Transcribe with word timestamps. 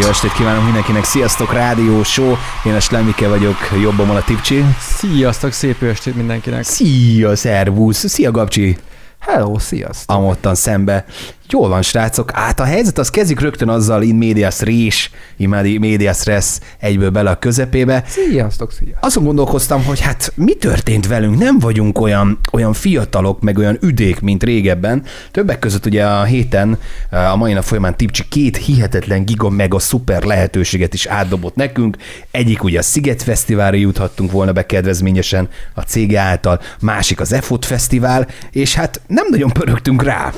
Jó 0.00 0.08
estét 0.08 0.32
kívánok 0.32 0.64
mindenkinek, 0.64 1.04
sziasztok, 1.04 1.52
rádió, 1.52 2.02
show, 2.02 2.36
én 2.64 2.74
a 2.74 2.80
Slemike 2.80 3.28
vagyok, 3.28 3.56
jobbomon 3.82 4.16
a 4.16 4.22
Tipcsi. 4.22 4.64
Sziasztok, 4.78 5.52
szép 5.52 5.80
jó 5.80 5.88
estét 5.88 6.14
mindenkinek. 6.14 6.64
Szia, 6.64 7.36
szervusz, 7.36 8.08
szia 8.08 8.30
Gabcsi. 8.30 8.78
Hello, 9.18 9.58
sziasztok. 9.58 10.16
Amottan 10.16 10.54
szembe. 10.54 11.04
Jól 11.48 11.68
van, 11.68 11.82
srácok. 11.82 12.30
Hát 12.30 12.60
a 12.60 12.64
helyzet 12.64 12.98
az 12.98 13.10
kezdik 13.10 13.40
rögtön 13.40 13.68
azzal 13.68 14.02
in 14.02 14.14
medias 14.14 14.60
rés, 14.60 15.10
in 15.36 15.48
medias 15.48 16.24
res 16.24 16.58
egyből 16.78 17.10
bele 17.10 17.30
a 17.30 17.38
közepébe. 17.38 18.04
Sziasztok, 18.06 18.72
sziasztok. 18.72 19.04
Azon 19.04 19.24
gondolkoztam, 19.24 19.84
hogy 19.84 20.00
hát 20.00 20.32
mi 20.34 20.54
történt 20.54 21.06
velünk? 21.06 21.38
Nem 21.38 21.58
vagyunk 21.58 22.00
olyan, 22.00 22.38
olyan 22.52 22.72
fiatalok, 22.72 23.40
meg 23.40 23.58
olyan 23.58 23.78
üdék, 23.80 24.20
mint 24.20 24.42
régebben. 24.42 25.02
Többek 25.30 25.58
között 25.58 25.86
ugye 25.86 26.06
a 26.06 26.24
héten, 26.24 26.78
a 27.10 27.36
mai 27.36 27.52
nap 27.52 27.64
folyamán 27.64 27.96
Tipcsi 27.96 28.24
két 28.28 28.56
hihetetlen 28.56 29.24
giga 29.24 29.48
mega 29.48 29.78
szuper 29.78 30.22
lehetőséget 30.22 30.94
is 30.94 31.06
átdobott 31.06 31.54
nekünk. 31.54 31.96
Egyik 32.30 32.64
ugye 32.64 32.78
a 32.78 32.82
Sziget 32.82 33.22
Fesztiválra 33.22 33.76
juthattunk 33.76 34.30
volna 34.30 34.52
be 34.52 34.66
kedvezményesen 34.66 35.48
a 35.74 35.80
cége 35.80 36.20
által, 36.20 36.60
másik 36.80 37.20
az 37.20 37.32
EFOT 37.32 37.64
Fesztivál, 37.64 38.28
és 38.50 38.74
hát 38.74 39.00
nem 39.06 39.26
nagyon 39.30 39.50
pörögtünk 39.50 40.02
rá. 40.02 40.32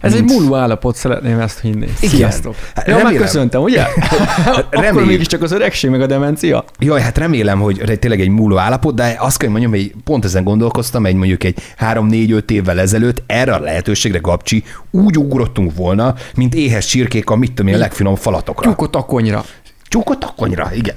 Ez 0.00 0.14
egy 0.14 0.24
múló 0.24 0.54
állapot, 0.54 0.96
szeretném 0.96 1.38
ezt 1.40 1.60
hinni. 1.60 1.86
Igen. 2.00 2.14
Sziasztok. 2.14 2.54
Hát 2.74 2.86
Ja, 2.86 2.92
remélem. 2.96 3.12
megköszöntem, 3.12 3.62
ugye? 3.62 3.82
Akkor 4.46 4.64
Reméljük. 4.70 5.08
mégiscsak 5.10 5.42
az 5.42 5.52
öregség 5.52 5.90
meg 5.90 6.00
a 6.00 6.06
demencia. 6.06 6.64
Jaj, 6.78 7.00
hát 7.00 7.18
remélem, 7.18 7.60
hogy 7.60 7.98
tényleg 7.98 8.20
egy 8.20 8.28
múló 8.28 8.58
állapot, 8.58 8.94
de 8.94 9.16
azt 9.18 9.36
kell, 9.38 9.50
mondjam, 9.50 9.70
hogy 9.70 9.92
pont 10.04 10.24
ezen 10.24 10.44
gondolkoztam, 10.44 11.06
egy 11.06 11.14
mondjuk 11.14 11.44
egy 11.44 11.58
3-4-5 11.80 12.50
évvel 12.50 12.80
ezelőtt 12.80 13.22
erre 13.26 13.52
a 13.54 13.58
lehetőségre, 13.60 14.18
Gabcsi, 14.18 14.64
úgy 14.90 15.18
ugrottunk 15.18 15.74
volna, 15.76 16.14
mint 16.34 16.54
éhes 16.54 16.86
csirkék 16.86 17.30
a 17.30 17.36
mit 17.36 17.52
tudom 17.52 17.72
én, 17.72 17.78
legfinom 17.78 18.14
falatokra. 18.14 18.62
Tyúkot 18.66 18.96
a 18.96 19.02
konyra. 19.02 19.44
Csukott 19.88 20.22
a 20.24 20.32
konyra, 20.36 20.70
igen. 20.74 20.96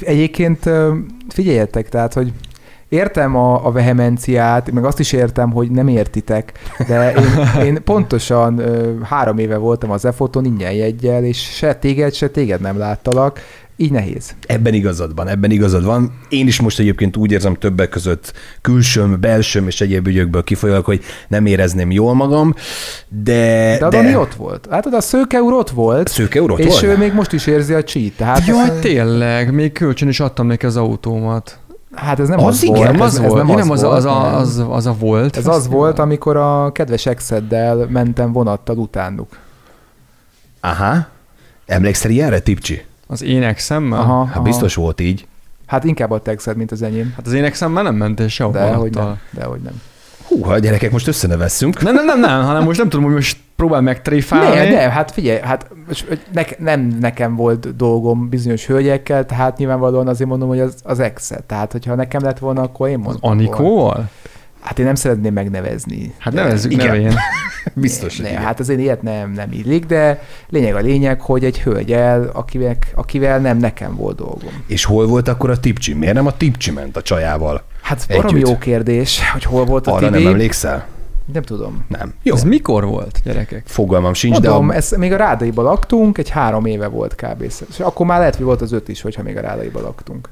Egyébként 0.00 0.70
figyeljetek, 1.28 1.88
tehát, 1.88 2.12
hogy 2.12 2.32
értem 2.92 3.36
a, 3.36 3.66
a 3.66 3.70
vehemenciát, 3.70 4.70
meg 4.70 4.84
azt 4.84 4.98
is 4.98 5.12
értem, 5.12 5.52
hogy 5.52 5.70
nem 5.70 5.88
értitek, 5.88 6.52
de 6.88 7.12
én, 7.12 7.64
én 7.66 7.82
pontosan 7.84 8.58
ö, 8.58 8.92
három 9.02 9.38
éve 9.38 9.56
voltam 9.56 9.90
az 9.90 10.04
EFOTon 10.04 10.44
ingyen 10.44 10.72
jegyel, 10.72 11.24
és 11.24 11.38
se 11.38 11.74
téged, 11.74 12.14
se 12.14 12.28
téged 12.28 12.60
nem 12.60 12.78
láttalak, 12.78 13.40
így 13.76 13.90
nehéz. 13.90 14.34
Ebben 14.46 14.74
igazad 14.74 15.14
van, 15.14 15.28
ebben 15.28 15.50
igazad 15.50 15.84
van. 15.84 16.12
Én 16.28 16.46
is 16.46 16.60
most 16.60 16.78
egyébként 16.78 17.16
úgy 17.16 17.32
érzem 17.32 17.54
többek 17.54 17.88
között 17.88 18.32
külsőm, 18.60 19.20
belsőm 19.20 19.66
és 19.66 19.80
egyéb 19.80 20.06
ügyökből 20.06 20.44
kifolyólag, 20.44 20.84
hogy 20.84 21.00
nem 21.28 21.46
érezném 21.46 21.90
jól 21.90 22.14
magam, 22.14 22.54
de... 23.08 23.76
De 23.78 23.86
a 23.86 23.88
Dani 23.88 24.16
ott 24.16 24.34
volt. 24.34 24.66
Hát 24.70 24.86
a 24.86 25.00
szőke 25.00 25.42
úr 25.42 25.52
ott 25.52 25.70
volt, 25.70 26.08
Szőke 26.08 26.42
úr 26.42 26.50
ott 26.50 26.58
és 26.58 26.66
volt? 26.66 26.82
ő 26.82 26.96
még 26.96 27.12
most 27.12 27.32
is 27.32 27.46
érzi 27.46 27.72
a 27.72 27.82
cheat. 27.82 28.12
Tehát 28.12 28.46
Jaj, 28.46 28.68
ez, 28.68 28.78
tényleg, 28.80 29.52
még 29.52 29.72
kölcsön 29.72 30.08
is 30.08 30.20
adtam 30.20 30.46
neki 30.46 30.66
az 30.66 30.76
autómat. 30.76 31.58
Hát 31.94 32.20
ez 32.20 32.28
nem 32.28 32.38
Az 32.38 32.46
az, 32.46 32.62
igen, 32.62 32.74
volt. 32.74 32.94
Ez, 32.94 33.00
az 33.00 33.20
ez 33.20 33.30
volt, 33.30 33.46
nem 33.46 33.56
nem 33.56 33.70
az, 33.70 33.82
volt, 33.82 33.94
az, 33.96 34.04
a, 34.04 34.22
nem. 34.22 34.34
az, 34.34 34.64
az 34.68 34.86
a 34.86 34.94
volt. 34.98 35.36
Ez 35.36 35.46
az 35.46 35.68
volt, 35.68 35.98
amikor 35.98 36.36
a 36.36 36.72
kedves 36.72 37.06
exeddel 37.06 37.86
mentem 37.88 38.32
vonattal 38.32 38.76
utánuk. 38.76 39.38
Aha. 40.60 41.06
Emlékszel 41.66 42.10
ilyenre, 42.10 42.38
Tipcsi? 42.38 42.84
Az 43.06 43.22
én 43.22 43.42
exemmel? 43.42 43.98
Aha, 44.00 44.24
Hát 44.24 44.34
aha. 44.34 44.42
biztos 44.44 44.74
volt 44.74 45.00
így. 45.00 45.26
Hát 45.66 45.84
inkább 45.84 46.10
a 46.10 46.20
te 46.20 46.30
exed, 46.30 46.56
mint 46.56 46.72
az 46.72 46.82
enyém. 46.82 47.12
Hát 47.16 47.26
az 47.26 47.32
én 47.32 47.44
exemmel 47.44 47.82
nem 47.82 47.94
mentél 47.94 48.28
sehova. 48.28 48.58
De 48.58 48.64
hogy 48.64 48.94
vonattal. 48.94 49.04
nem. 49.04 49.18
De 49.30 49.44
hogy 49.44 49.60
nem. 49.60 49.80
Húha, 50.32 50.58
gyerekek, 50.58 50.90
most 50.90 51.06
összenevesszünk. 51.06 51.82
Nem, 51.82 51.94
nem, 51.94 52.04
nem, 52.04 52.20
nem, 52.20 52.44
hanem 52.44 52.62
most 52.62 52.78
nem 52.78 52.88
tudom, 52.88 53.04
hogy 53.04 53.14
most 53.14 53.36
próbál 53.56 53.80
megtréfálni. 53.80 54.54
Ne, 54.56 54.70
ne, 54.70 54.90
hát 54.90 55.10
figyelj, 55.10 55.40
hát 55.40 55.70
ne, 56.32 56.42
nem 56.58 56.96
nekem 57.00 57.36
volt 57.36 57.76
dolgom 57.76 58.28
bizonyos 58.28 58.66
hölgyekkel, 58.66 59.26
tehát 59.26 59.56
nyilvánvalóan 59.56 60.08
azért 60.08 60.28
mondom, 60.28 60.48
hogy 60.48 60.60
az, 60.60 60.74
az 60.82 61.00
exet. 61.00 61.44
Tehát, 61.44 61.72
hogyha 61.72 61.94
nekem 61.94 62.22
lett 62.22 62.38
volna, 62.38 62.62
akkor 62.62 62.88
én 62.88 63.04
Az 63.04 63.16
mondtam 63.20 63.64
volna. 63.64 64.08
Hát 64.62 64.78
én 64.78 64.84
nem 64.84 64.94
szeretném 64.94 65.32
megnevezni. 65.32 66.14
Hát 66.18 66.32
nevezzük 66.32 66.72
igen. 66.72 66.86
nevén. 66.86 67.14
Biztos, 67.74 68.16
ne, 68.16 68.28
hát 68.28 68.60
azért 68.60 68.80
ilyet 68.80 69.02
nem, 69.02 69.30
nem 69.30 69.52
illik, 69.52 69.86
de 69.86 70.22
lényeg 70.48 70.74
a 70.74 70.78
lényeg, 70.78 71.20
hogy 71.20 71.44
egy 71.44 71.60
hölgyel, 71.60 72.30
akivel, 72.32 72.76
akivel 72.94 73.38
nem 73.38 73.58
nekem 73.58 73.96
volt 73.96 74.16
dolgom. 74.16 74.64
És 74.66 74.84
hol 74.84 75.06
volt 75.06 75.28
akkor 75.28 75.50
a 75.50 75.60
Tipcsi? 75.60 75.94
Miért 75.94 76.14
nem 76.14 76.26
a 76.26 76.36
Tipcsi 76.36 76.70
ment 76.70 76.96
a 76.96 77.02
csajával? 77.02 77.62
Hát 77.80 78.06
valami 78.06 78.38
jó 78.38 78.58
kérdés, 78.58 79.20
hogy 79.32 79.44
hol 79.44 79.64
volt 79.64 79.86
a 79.86 79.94
Arra 79.94 80.10
Tibi. 80.10 80.22
nem 80.22 80.32
emlékszel? 80.32 80.86
nem 81.32 81.42
tudom. 81.42 81.84
Nem. 81.88 82.14
Jó. 82.22 82.34
Ez 82.34 82.42
mikor 82.42 82.84
volt, 82.84 83.20
gyerekek? 83.24 83.62
Fogalmam 83.66 84.14
sincs, 84.14 84.32
Mondom, 84.32 84.66
de 84.66 84.72
a... 84.72 84.76
ez 84.76 84.90
még 84.90 85.12
a 85.12 85.16
Rádaiba 85.16 85.62
laktunk, 85.62 86.18
egy 86.18 86.28
három 86.28 86.66
éve 86.66 86.86
volt 86.86 87.14
kb. 87.14 87.42
És 87.42 87.80
akkor 87.80 88.06
már 88.06 88.18
lehet, 88.18 88.36
hogy 88.36 88.44
volt 88.44 88.60
az 88.60 88.72
öt 88.72 88.88
is, 88.88 89.00
hogyha 89.00 89.22
még 89.22 89.36
a 89.36 89.40
Rádaiba 89.40 89.80
laktunk. 89.80 90.28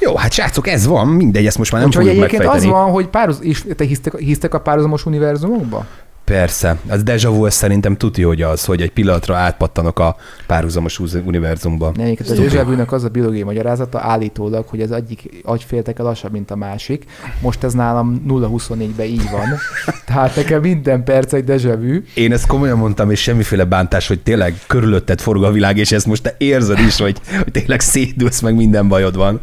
Jó, 0.00 0.16
hát 0.16 0.32
srácok, 0.32 0.68
ez 0.68 0.86
van, 0.86 1.08
mindegy, 1.08 1.46
ezt 1.46 1.58
most 1.58 1.72
már 1.72 1.80
nem 1.80 1.90
Úgyhogy 1.90 2.06
fogjuk 2.06 2.24
egyébként 2.24 2.50
az 2.54 2.64
van, 2.64 2.90
hogy 2.90 3.06
pároz, 3.06 3.38
és 3.42 3.64
te 3.76 3.84
hisztek, 3.84 4.16
hisztek 4.16 4.54
a 4.54 4.60
párhuzamos 4.60 5.06
univerzumokba? 5.06 5.86
Persze, 6.28 6.76
az 6.88 7.02
deja 7.02 7.30
vu 7.30 7.50
szerintem 7.50 7.96
tuti, 7.96 8.22
hogy 8.22 8.42
az, 8.42 8.64
hogy 8.64 8.82
egy 8.82 8.90
pillanatra 8.90 9.36
átpattanok 9.36 9.98
a 9.98 10.16
párhuzamos 10.46 10.98
uz- 10.98 11.18
univerzumba. 11.24 11.92
Ne, 11.96 12.02
egyébként 12.02 12.30
a 12.30 12.34
Szuper. 12.34 12.50
Dezsevűnek 12.50 12.92
az 12.92 13.04
a 13.04 13.08
biológiai 13.08 13.42
magyarázata 13.42 14.00
állítólag, 14.00 14.66
hogy 14.66 14.80
az 14.80 14.92
egyik 14.92 15.42
agyfélteke 15.44 16.02
lassabb, 16.02 16.32
mint 16.32 16.50
a 16.50 16.56
másik. 16.56 17.04
Most 17.40 17.64
ez 17.64 17.72
nálam 17.72 18.22
0-24-ben 18.28 19.06
így 19.06 19.30
van. 19.30 19.46
Tehát 20.06 20.36
nekem 20.36 20.60
minden 20.60 21.04
perc 21.04 21.32
egy 21.32 21.44
Dezsevű. 21.44 22.04
Én 22.14 22.32
ezt 22.32 22.46
komolyan 22.46 22.78
mondtam, 22.78 23.10
és 23.10 23.20
semmiféle 23.22 23.64
bántás, 23.64 24.08
hogy 24.08 24.20
tényleg 24.20 24.60
körülötted 24.66 25.20
forog 25.20 25.44
a 25.44 25.50
világ, 25.50 25.76
és 25.76 25.92
ezt 25.92 26.06
most 26.06 26.22
te 26.22 26.34
érzed 26.38 26.78
is, 26.78 26.98
hogy, 26.98 27.20
hogy 27.42 27.52
tényleg 27.52 27.80
szédülsz, 27.80 28.40
meg 28.40 28.54
minden 28.54 28.88
bajod 28.88 29.16
van. 29.16 29.40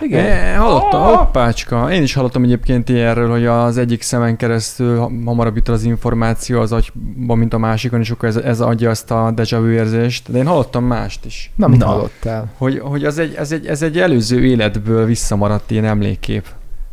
Igen. 0.00 0.24
É, 0.24 0.54
hallottam, 0.54 1.02
Ah! 1.02 1.16
hoppácska. 1.16 1.92
Én 1.92 2.02
is 2.02 2.14
hallottam 2.14 2.42
egyébként 2.42 2.88
ilyenről, 2.88 3.30
hogy 3.30 3.46
az 3.46 3.76
egyik 3.78 4.02
szemen 4.02 4.36
keresztül 4.36 4.98
ha- 4.98 5.10
hamarabb 5.24 5.56
jut 5.56 5.68
az 5.68 5.82
információ 5.82 6.60
az 6.60 6.72
agyba, 6.72 7.34
mint 7.34 7.54
a 7.54 7.58
másikon, 7.58 8.00
és 8.00 8.10
akkor 8.10 8.28
ez, 8.28 8.36
ez 8.36 8.60
adja 8.60 8.90
azt 8.90 9.10
a 9.10 9.30
deja 9.34 9.60
vu 9.60 9.68
érzést. 9.68 10.32
De 10.32 10.38
én 10.38 10.46
hallottam 10.46 10.84
mást 10.84 11.24
is. 11.24 11.50
Na, 11.56 11.66
mit 11.68 11.78
Na. 11.78 11.86
hallottál? 11.86 12.50
Hogy, 12.56 12.78
hogy 12.78 13.04
az 13.04 13.18
egy, 13.18 13.34
ez, 13.34 13.52
egy, 13.52 13.66
ez 13.66 13.82
egy 13.82 13.98
előző 13.98 14.44
életből 14.44 15.04
visszamaradt 15.04 15.70
ilyen 15.70 15.84
emlékkép. 15.84 16.46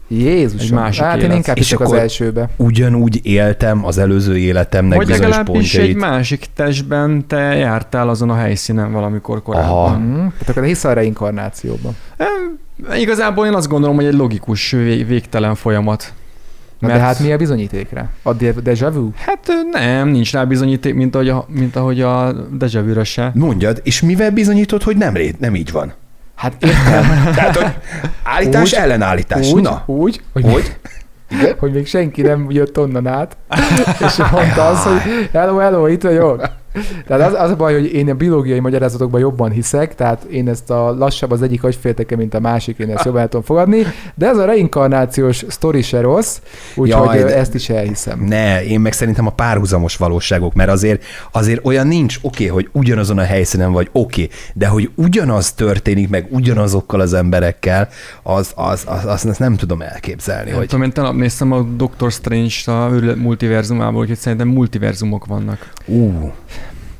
Jézus. 0.07 0.61
Egy 0.61 0.71
másik 0.71 1.03
hát 1.03 1.17
én 1.17 1.23
élet. 1.23 1.35
inkább 1.35 1.57
És 1.57 1.73
az 1.73 1.93
elsőbe. 1.93 2.49
Ugyanúgy 2.55 3.19
éltem 3.23 3.85
az 3.85 3.97
előző 3.97 4.37
életemnek 4.37 4.97
Vagy 4.97 5.07
bizonyos 5.07 5.29
legalábbis 5.29 5.73
egy 5.73 5.79
pontjait. 5.79 5.99
másik 5.99 6.45
testben 6.55 7.27
te 7.27 7.37
jártál 7.37 8.09
azon 8.09 8.29
a 8.29 8.35
helyszínen 8.35 8.91
valamikor 8.91 9.41
korábban. 9.41 9.69
Aha. 9.69 9.97
Mm. 9.97 10.13
Tehát 10.13 10.49
akkor 10.49 10.63
hisz 10.63 10.83
a 10.83 10.93
reinkarnációban. 10.93 11.95
Em, 12.17 12.59
Igazából 12.97 13.45
én 13.45 13.53
azt 13.53 13.67
gondolom, 13.67 13.95
hogy 13.95 14.05
egy 14.05 14.13
logikus 14.13 14.71
vég, 14.71 15.07
végtelen 15.07 15.55
folyamat. 15.55 16.13
Na, 16.79 16.87
de 16.87 16.93
hát 16.93 17.19
mi 17.19 17.31
a 17.31 17.37
bizonyítékra? 17.37 18.09
A 18.23 18.33
de- 18.33 18.53
déjà 18.63 18.89
vu? 18.93 19.09
Hát 19.15 19.47
nem, 19.71 20.07
nincs 20.07 20.31
rá 20.33 20.43
bizonyíték, 20.43 20.93
mint 20.93 21.15
ahogy 21.15 21.29
a, 21.29 21.45
mint 21.49 21.75
ahogy 21.75 22.01
a 22.01 22.31
deja 22.57 22.83
vu 22.83 23.03
se. 23.03 23.31
Mondjad, 23.33 23.81
és 23.83 24.01
mivel 24.01 24.31
bizonyítod, 24.31 24.83
hogy 24.83 24.97
nem, 24.97 25.13
nem 25.39 25.55
így 25.55 25.71
van? 25.71 25.93
Hát 26.35 26.63
értem. 26.63 27.23
Tehát, 27.35 27.55
hogy 27.55 27.73
állítás, 28.23 28.71
Úgy- 28.71 28.79
ellenállítás. 28.79 29.51
úgy, 29.51 29.61
Na, 29.61 29.83
úgy, 29.85 30.21
hogy, 30.33 30.43
hogy? 30.43 30.75
hogy 31.59 31.71
még 31.73 31.87
senki 31.87 32.21
nem 32.21 32.45
jött 32.49 32.79
onnan 32.79 33.07
át, 33.07 33.37
és 34.07 34.15
mondta 34.31 34.67
azt, 34.67 34.83
hogy 34.83 35.29
hello, 35.33 35.57
hello, 35.57 35.87
itt 35.87 36.01
vagyok. 36.03 36.49
Tehát 37.07 37.27
az, 37.27 37.39
az 37.39 37.51
a 37.51 37.55
baj, 37.55 37.73
hogy 37.73 37.93
én 37.93 38.09
a 38.09 38.13
biológiai 38.13 38.59
magyarázatokban 38.59 39.19
jobban 39.19 39.51
hiszek, 39.51 39.95
tehát 39.95 40.23
én 40.23 40.49
ezt 40.49 40.69
a 40.69 40.95
lassabb 40.97 41.31
az 41.31 41.41
egyik 41.41 41.63
agyfélteke, 41.63 42.15
mint 42.15 42.33
a 42.33 42.39
másik, 42.39 42.77
én 42.77 42.89
ezt 42.89 43.05
jobban 43.05 43.21
el 43.21 43.27
tudom 43.27 43.45
fogadni, 43.45 43.83
de 44.15 44.27
ez 44.27 44.37
a 44.37 44.45
reinkarnációs 44.45 45.45
sztori 45.47 45.81
se 45.81 46.01
rossz, 46.01 46.39
úgyhogy 46.75 47.19
ezt 47.19 47.53
is 47.53 47.69
elhiszem. 47.69 48.19
Ne, 48.19 48.65
én 48.65 48.79
meg 48.79 48.93
szerintem 48.93 49.27
a 49.27 49.31
párhuzamos 49.31 49.95
valóságok, 49.95 50.53
mert 50.53 50.69
azért, 50.69 51.03
azért 51.31 51.65
olyan 51.65 51.87
nincs, 51.87 52.17
oké, 52.21 52.49
okay, 52.49 52.63
hogy 52.63 52.69
ugyanazon 52.71 53.17
a 53.17 53.23
helyszínen 53.23 53.71
vagy, 53.71 53.89
oké, 53.91 54.23
okay, 54.23 54.35
de 54.53 54.67
hogy 54.67 54.89
ugyanaz 54.95 55.53
történik 55.53 56.09
meg 56.09 56.27
ugyanazokkal 56.29 56.99
az 56.99 57.13
emberekkel, 57.13 57.89
az, 58.23 58.51
az, 58.55 58.83
az, 58.87 59.05
az, 59.05 59.25
azt 59.25 59.39
nem 59.39 59.55
tudom 59.55 59.81
elképzelni. 59.81 60.49
Nem 60.49 60.57
Hogy... 60.57 60.67
tudom, 60.67 60.83
én 60.83 60.91
tegnap 60.91 61.13
néztem 61.15 61.51
a 61.51 61.61
Doctor 61.61 62.11
Strange-t 62.11 62.67
a 62.67 62.89
multiverzumából, 63.15 64.01
úgyhogy 64.01 64.17
szerintem 64.17 64.47
multiverzumok 64.47 65.25
vannak. 65.25 65.71
Ú, 65.85 66.31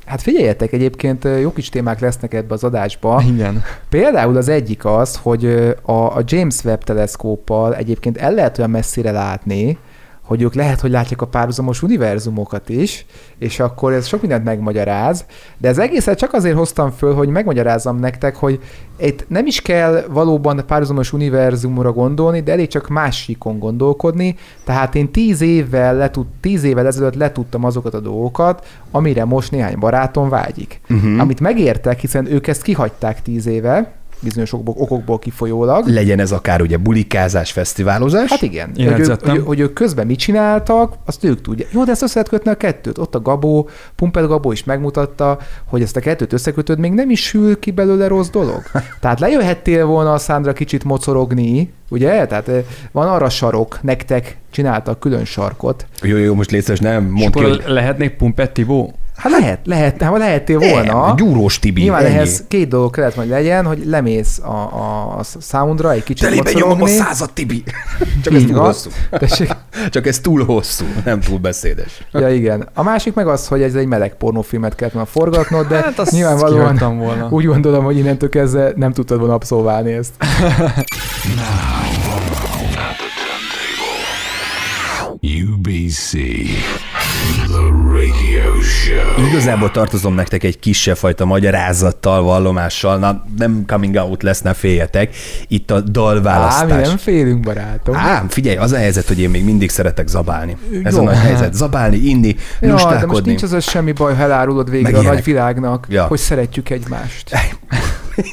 Hát 0.05 0.21
figyeljetek, 0.21 0.71
egyébként 0.71 1.27
jó 1.41 1.51
kis 1.53 1.69
témák 1.69 1.99
lesznek 1.99 2.33
ebbe 2.33 2.53
az 2.53 2.63
adásba. 2.63 3.23
Igen. 3.27 3.63
Például 3.89 4.37
az 4.37 4.49
egyik 4.49 4.85
az, 4.85 5.19
hogy 5.21 5.45
a 5.85 6.21
James 6.25 6.63
Webb 6.63 6.83
teleszkóppal 6.83 7.75
egyébként 7.75 8.17
el 8.17 8.33
lehet 8.33 8.57
olyan 8.57 8.69
messzire 8.69 9.11
látni, 9.11 9.77
hogy 10.25 10.41
ők 10.41 10.53
lehet, 10.53 10.81
hogy 10.81 10.91
látják 10.91 11.21
a 11.21 11.27
párhuzamos 11.27 11.83
univerzumokat 11.83 12.69
is, 12.69 13.05
és 13.37 13.59
akkor 13.59 13.93
ez 13.93 14.07
sok 14.07 14.21
mindent 14.21 14.43
megmagyaráz, 14.43 15.25
de 15.57 15.67
ez 15.67 15.77
egészet 15.77 16.17
csak 16.17 16.33
azért 16.33 16.57
hoztam 16.57 16.91
föl, 16.91 17.13
hogy 17.13 17.29
megmagyarázzam 17.29 17.99
nektek, 17.99 18.35
hogy 18.35 18.59
itt 18.97 19.25
nem 19.27 19.45
is 19.45 19.61
kell 19.61 20.05
valóban 20.09 20.63
párhuzamos 20.67 21.13
univerzumra 21.13 21.91
gondolni, 21.91 22.41
de 22.41 22.51
elég 22.51 22.67
csak 22.67 22.87
másikon 22.87 23.59
gondolkodni, 23.59 24.35
tehát 24.63 24.95
én 24.95 25.11
tíz 25.11 25.41
évvel, 25.41 25.95
letud, 25.95 26.25
tíz 26.41 26.63
évvel 26.63 26.87
ezelőtt 26.87 27.15
letudtam 27.15 27.63
azokat 27.63 27.93
a 27.93 27.99
dolgokat, 27.99 28.65
amire 28.91 29.25
most 29.25 29.51
néhány 29.51 29.79
barátom 29.79 30.29
vágyik. 30.29 30.81
Uh-huh. 30.89 31.19
Amit 31.19 31.39
megértek, 31.39 31.99
hiszen 31.99 32.31
ők 32.31 32.47
ezt 32.47 32.61
kihagyták 32.61 33.21
tíz 33.21 33.45
éve, 33.45 33.93
bizonyos 34.25 34.53
okokból, 34.53 34.75
okokból 34.77 35.19
kifolyólag. 35.19 35.87
Legyen 35.87 36.19
ez 36.19 36.31
akár 36.31 36.61
ugye 36.61 36.77
bulikázás, 36.77 37.51
fesztiválozás. 37.51 38.29
Hát 38.29 38.41
igen, 38.41 38.71
Én 38.75 38.91
hogy 38.91 38.99
ők, 38.99 39.25
hogy, 39.25 39.41
hogy 39.45 39.59
ők 39.59 39.73
közben 39.73 40.05
mit 40.07 40.19
csináltak, 40.19 40.93
azt 41.05 41.23
ők 41.23 41.41
tudják. 41.41 41.69
Jó, 41.71 41.83
de 41.83 41.91
ezt 41.91 42.01
össze 42.01 42.13
lehet 42.13 42.29
kötni 42.29 42.51
a 42.51 42.55
kettőt. 42.55 42.97
Ott 42.97 43.15
a 43.15 43.21
Gabó, 43.21 43.69
Pumpel 43.95 44.27
Gabó 44.27 44.51
is 44.51 44.63
megmutatta, 44.63 45.37
hogy 45.65 45.81
ezt 45.81 45.95
a 45.95 45.99
kettőt 45.99 46.33
összekötöd, 46.33 46.79
még 46.79 46.91
nem 46.91 47.09
is 47.09 47.23
sül 47.23 47.59
ki 47.59 47.71
belőle 47.71 48.07
rossz 48.07 48.29
dolog. 48.29 48.61
Tehát 49.01 49.19
lejöhettél 49.19 49.85
volna 49.85 50.13
a 50.13 50.17
Szándra 50.17 50.53
kicsit 50.53 50.83
mocorogni, 50.83 51.73
ugye? 51.89 52.25
Tehát 52.25 52.47
eh, 52.47 52.63
van 52.91 53.07
arra 53.07 53.29
sarok, 53.29 53.79
nektek 53.81 54.37
csináltak 54.51 54.99
külön 54.99 55.25
sarkot. 55.25 55.85
Jó, 56.01 56.17
jó, 56.17 56.33
most 56.33 56.51
létszeres, 56.51 56.79
nem 56.79 57.03
mondd 57.03 57.31
ki, 57.31 57.43
hogy 57.43 57.63
lehetnék 57.65 58.15
Pumpet 58.15 58.51
Tibó? 58.51 58.93
Hát 59.15 59.31
lehet, 59.31 59.59
lehet, 59.63 60.01
hát 60.01 60.17
lehettél 60.17 60.59
volna. 60.59 61.05
nem, 61.05 61.15
gyúrós 61.15 61.59
Tibi, 61.59 61.81
Nyilván 61.81 62.05
ennyi. 62.05 62.13
ehhez 62.13 62.43
két 62.47 62.67
dolog 62.67 62.91
kellett 62.91 63.15
majd 63.15 63.29
legyen, 63.29 63.65
hogy 63.65 63.85
lemész 63.85 64.39
a, 64.39 64.49
a, 64.51 65.17
a 65.19 65.23
soundra 65.41 65.91
egy 65.91 66.03
kicsit 66.03 66.27
Telébe 66.27 66.51
nyomom 66.53 66.81
a 66.81 66.87
század, 66.87 67.31
Tibi. 67.33 67.63
Csak 68.23 68.33
ez 68.33 68.43
túl 68.43 68.59
hosszú. 68.59 68.89
Tessék. 69.11 69.55
Csak 69.89 70.07
ez 70.07 70.19
túl 70.19 70.45
hosszú, 70.45 70.85
nem 71.05 71.19
túl 71.19 71.37
beszédes. 71.37 72.07
Ja, 72.11 72.29
igen. 72.29 72.69
A 72.73 72.83
másik 72.83 73.13
meg 73.13 73.27
az, 73.27 73.47
hogy 73.47 73.61
ez 73.61 73.75
egy 73.75 73.87
meleg 73.87 74.15
pornófilmet 74.15 74.75
kellett 74.75 74.93
volna 74.93 75.07
forgatnod, 75.07 75.67
de 75.67 75.75
Hát 75.97 76.11
nyilvánvalóan 76.11 76.97
volna. 76.97 77.27
úgy 77.29 77.45
gondolom, 77.45 77.83
hogy 77.83 77.97
innentől 77.97 78.29
kezdve 78.29 78.71
nem 78.75 78.91
tudtad 78.93 79.19
volna 79.19 79.33
abszolválni 79.33 79.91
ezt. 79.91 80.11
UBC. 85.21 86.11
Igazából 89.29 89.71
tartozom 89.71 90.13
nektek 90.13 90.43
egy 90.43 90.59
kisebb 90.59 90.95
fajta 90.97 91.25
magyarázattal, 91.25 92.21
vallomással, 92.21 92.97
na 92.97 93.23
nem 93.37 93.63
coming 93.67 93.95
out 93.95 94.23
lesz, 94.23 94.41
ne 94.41 94.53
féljetek. 94.53 95.15
Itt 95.47 95.71
a 95.71 95.75
Á, 95.75 95.79
mi 95.83 95.89
dalválasztás. 95.91 96.87
nem 96.87 96.97
félünk, 96.97 97.39
barátom. 97.39 97.95
Ám, 97.95 98.27
figyelj, 98.29 98.57
az 98.57 98.71
a 98.71 98.77
helyzet, 98.77 99.07
hogy 99.07 99.19
én 99.19 99.29
még 99.29 99.43
mindig 99.43 99.69
szeretek 99.69 100.07
zabálni. 100.07 100.57
Ez 100.83 100.93
Jó. 100.95 100.99
a 101.01 101.03
nagy 101.03 101.17
helyzet. 101.17 101.53
Zabálni, 101.53 101.97
inni, 101.97 102.35
ja, 102.61 102.75
de 102.99 103.05
most 103.05 103.25
nincs 103.25 103.43
az 103.43 103.51
az 103.53 103.63
semmi 103.69 103.91
baj, 103.91 104.15
ha 104.15 104.21
elárulod 104.21 104.69
végre 104.69 104.91
Meg 104.91 104.99
a 104.99 105.11
nagy 105.13 105.23
világnak, 105.23 105.85
Ja. 105.89 106.03
hogy 106.03 106.19
szeretjük 106.19 106.69
egymást. 106.69 107.37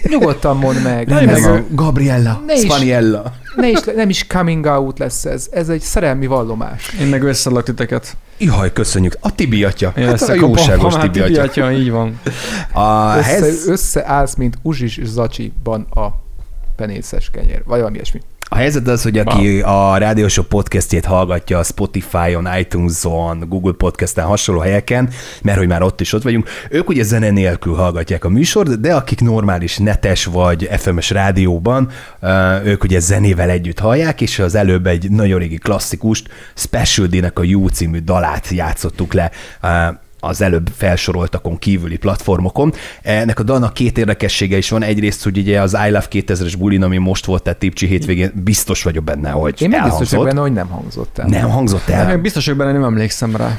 Nyugodtan 0.08 0.56
mondd 0.56 0.78
meg. 0.78 1.06
Nem, 1.08 1.28
Ez 1.28 1.36
ez 1.38 1.44
a- 1.46 1.64
Gabriella, 1.70 2.42
Ne 2.46 2.54
is. 2.54 2.60
Spaniella. 2.60 3.32
ne 3.56 3.68
is, 3.68 3.78
nem 3.96 4.08
is 4.08 4.26
coming 4.26 4.64
out 4.66 4.98
lesz 4.98 5.24
ez. 5.24 5.46
Ez 5.52 5.68
egy 5.68 5.80
szerelmi 5.80 6.26
vallomás. 6.26 6.94
Én 7.00 7.06
meg 7.06 7.22
összeadlak 7.22 7.64
titeket. 7.64 8.16
Jaj, 8.44 8.72
köszönjük. 8.72 9.16
A 9.20 9.34
Tibi 9.34 9.64
atya. 9.64 9.92
Én 9.96 10.06
Hát 10.06 10.20
a 10.22 10.34
jóságos 10.34 10.94
pa- 10.94 11.00
Tibi 11.02 11.20
Tibi 11.20 11.38
atya. 11.38 11.42
atya, 11.64 11.72
így 11.72 11.90
van. 11.90 12.20
A 12.72 13.16
Össze, 13.16 13.22
helyz- 13.28 13.66
összeállsz, 13.68 14.34
mint 14.34 14.58
Uzsis 14.62 15.00
Zacsiban 15.02 15.80
a 15.90 16.06
penészes 16.76 17.30
kenyér, 17.30 17.62
vagy 17.64 17.78
valami 17.78 17.94
ilyesmi. 17.94 18.20
A 18.52 18.56
helyzet 18.56 18.88
az, 18.88 19.02
hogy 19.02 19.18
aki 19.18 19.60
a 19.60 19.96
Rádiósok 19.96 20.48
podcastjét 20.48 21.04
hallgatja 21.04 21.58
a 21.58 21.62
Spotify-on, 21.62 22.48
iTunes-on, 22.58 23.44
Google 23.48 23.72
Podcast-en, 23.72 24.24
hasonló 24.24 24.60
helyeken, 24.60 25.08
mert 25.42 25.58
hogy 25.58 25.66
már 25.66 25.82
ott 25.82 26.00
is 26.00 26.12
ott 26.12 26.22
vagyunk, 26.22 26.48
ők 26.70 26.88
ugye 26.88 27.02
zene 27.02 27.30
nélkül 27.30 27.74
hallgatják 27.74 28.24
a 28.24 28.28
műsort, 28.28 28.80
de 28.80 28.94
akik 28.94 29.20
normális 29.20 29.78
netes 29.78 30.24
vagy 30.24 30.68
FM-es 30.78 31.10
rádióban, 31.10 31.88
ők 32.64 32.84
ugye 32.84 32.98
zenével 32.98 33.50
együtt 33.50 33.78
hallják, 33.78 34.20
és 34.20 34.38
az 34.38 34.54
előbb 34.54 34.86
egy 34.86 35.10
nagyon 35.10 35.38
régi 35.38 35.58
klasszikust, 35.58 36.28
Special 36.54 37.06
D-nek 37.06 37.38
a 37.38 37.42
You 37.42 37.68
című 37.68 37.98
dalát 37.98 38.48
játszottuk 38.48 39.12
le 39.12 39.30
az 40.24 40.40
előbb 40.40 40.70
felsoroltakon 40.76 41.58
kívüli 41.58 41.96
platformokon. 41.96 42.72
Ennek 43.02 43.38
a 43.38 43.42
dalnak 43.42 43.74
két 43.74 43.98
érdekessége 43.98 44.56
is 44.56 44.70
van. 44.70 44.82
Egyrészt, 44.82 45.22
hogy 45.22 45.38
ugye 45.38 45.60
az 45.60 45.72
I 45.72 45.90
Love 45.90 46.06
2000-es 46.10 46.54
bulin, 46.58 46.82
ami 46.82 46.96
most 46.96 47.24
volt, 47.24 47.42
tehát 47.42 47.58
Tipcsi 47.58 47.86
hétvégén, 47.86 48.32
biztos 48.44 48.82
vagyok 48.82 49.04
benne, 49.04 49.30
hogy 49.30 49.62
Én 49.62 49.68
meg 49.68 49.82
biztos 49.82 50.10
vagyok 50.10 50.26
elhangzott. 50.26 50.34
benne, 50.34 50.40
hogy 50.40 50.52
nem 50.52 50.66
hangzott 50.68 51.18
el. 51.18 51.26
Nem 51.28 51.50
hangzott 51.50 51.88
El. 51.88 52.10
Én 52.10 52.20
biztos 52.20 52.44
vagyok 52.44 52.58
benne, 52.60 52.72
nem 52.72 52.84
emlékszem 52.84 53.36
rá. 53.36 53.56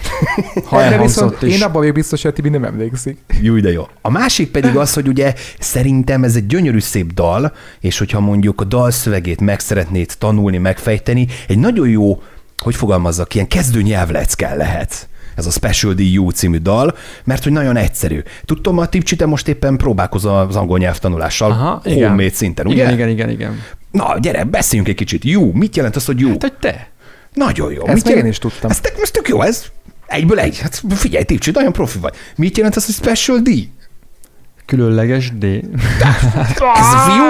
Ha 0.66 0.78
de 0.78 0.84
elhangzott 0.84 1.24
viszont 1.30 1.42
is. 1.42 1.56
én 1.56 1.62
abban 1.62 1.80
vagyok 1.80 1.94
biztos, 1.94 2.22
hogy 2.22 2.32
a 2.32 2.34
Tibi 2.34 2.50
nem 2.50 2.64
emlékszik. 2.64 3.18
Jó, 3.42 3.60
de 3.60 3.72
jó. 3.72 3.88
A 4.02 4.10
másik 4.10 4.52
pedig 4.52 4.76
az, 4.76 4.94
hogy 4.94 5.08
ugye 5.08 5.34
szerintem 5.60 6.24
ez 6.24 6.36
egy 6.36 6.46
gyönyörű 6.46 6.80
szép 6.80 7.14
dal, 7.14 7.54
és 7.80 7.98
hogyha 7.98 8.20
mondjuk 8.20 8.62
a 8.62 8.64
dal 8.64 8.92
szövegét 8.92 9.42
meg 9.42 9.60
szeretnéd 9.60 10.14
tanulni, 10.18 10.58
megfejteni, 10.58 11.28
egy 11.48 11.60
nagyon 11.60 11.90
jó, 11.90 12.22
hogy 12.58 12.76
fogalmazzak, 12.76 13.34
ilyen 13.36 13.48
kezdő 13.48 13.82
nyelvleckel 13.82 14.58
lehet 14.58 15.08
ez 15.36 15.46
a 15.46 15.52
Special 15.52 15.94
DU 15.94 16.30
című 16.30 16.58
dal, 16.58 16.96
mert 17.24 17.44
hogy 17.44 17.52
nagyon 17.52 17.76
egyszerű. 17.78 18.22
Tudtom, 18.46 18.78
a 18.78 18.86
Tipcsi, 18.88 19.16
te 19.16 19.26
most 19.26 19.48
éppen 19.48 19.78
próbálkozol 19.78 20.38
az 20.38 20.56
angol 20.56 20.78
nyelvtanulással, 20.78 21.52
Aha, 21.52 21.82
igen. 21.84 22.10
homemade 22.10 22.34
szinten, 22.36 22.68
ugye? 22.68 22.76
Igen, 22.84 22.94
igen, 22.94 23.10
igen, 23.10 23.30
igen. 23.30 23.62
Na, 23.92 24.16
gyere, 24.20 24.44
beszéljünk 24.44 24.90
egy 24.90 24.96
kicsit. 24.96 25.24
Jó, 25.24 25.52
mit 25.54 25.76
jelent 25.76 25.96
az, 25.96 26.06
hogy 26.06 26.20
jó? 26.20 26.30
Hát, 26.30 26.42
hogy 26.42 26.54
te. 26.54 26.88
Nagyon 27.34 27.72
jó. 27.72 27.86
Ezt 27.86 27.94
Mit 27.94 28.08
jelent? 28.08 28.26
én 28.26 28.32
is 28.32 28.38
tudtam. 28.38 28.70
Ez, 28.70 28.80
ez 29.02 29.12
tök 29.12 29.28
jó, 29.28 29.42
ez 29.42 29.66
egyből 30.06 30.40
egy. 30.40 30.60
Hát 30.60 30.82
figyelj, 30.90 31.24
Tipcsi, 31.24 31.52
nagyon 31.52 31.72
profi 31.72 32.00
vagy. 32.00 32.14
Mit 32.36 32.58
jelent 32.58 32.76
az, 32.76 32.86
hogy 32.86 32.96
Special 32.96 33.38
D? 33.38 33.50
Különleges 34.66 35.32
D. 35.38 35.44
Ez 36.76 36.94
a 36.94 37.00
fiú, 37.10 37.24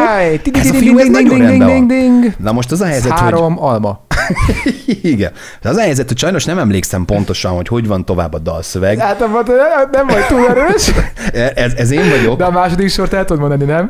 ez 0.53 0.69
a 0.69 0.73
fiú, 0.73 0.97
ez 0.97 1.07
nagyon 1.07 1.37
rendben 1.37 1.87
van. 1.87 2.35
Na 2.37 2.51
most 2.51 2.71
az 2.71 2.81
a 2.81 2.85
helyzet, 2.85 3.11
hogy... 3.11 3.19
három 3.19 3.63
alma. 3.63 4.05
Igen. 5.01 5.31
De 5.61 5.69
az 5.69 5.75
a 5.75 5.81
helyzet, 5.81 6.07
hogy 6.07 6.17
sajnos 6.17 6.45
nem 6.45 6.57
emlékszem 6.59 7.05
pontosan, 7.05 7.55
hogy 7.55 7.67
hogy 7.67 7.87
van 7.87 8.05
tovább 8.05 8.33
a 8.33 8.39
dalszöveg. 8.39 8.97
Hát 8.97 9.21
abban 9.21 9.43
nem 9.91 10.07
vagy 10.07 10.25
túl 10.27 10.49
erős, 10.49 10.91
Ez, 11.63 11.73
ez 11.73 11.91
én 11.91 12.09
vagyok. 12.09 12.37
de 12.37 12.43
a 12.43 12.51
második 12.51 12.89
sort 12.89 13.13
el 13.13 13.25
tudod 13.25 13.41
mondani, 13.49 13.71
nem? 13.71 13.89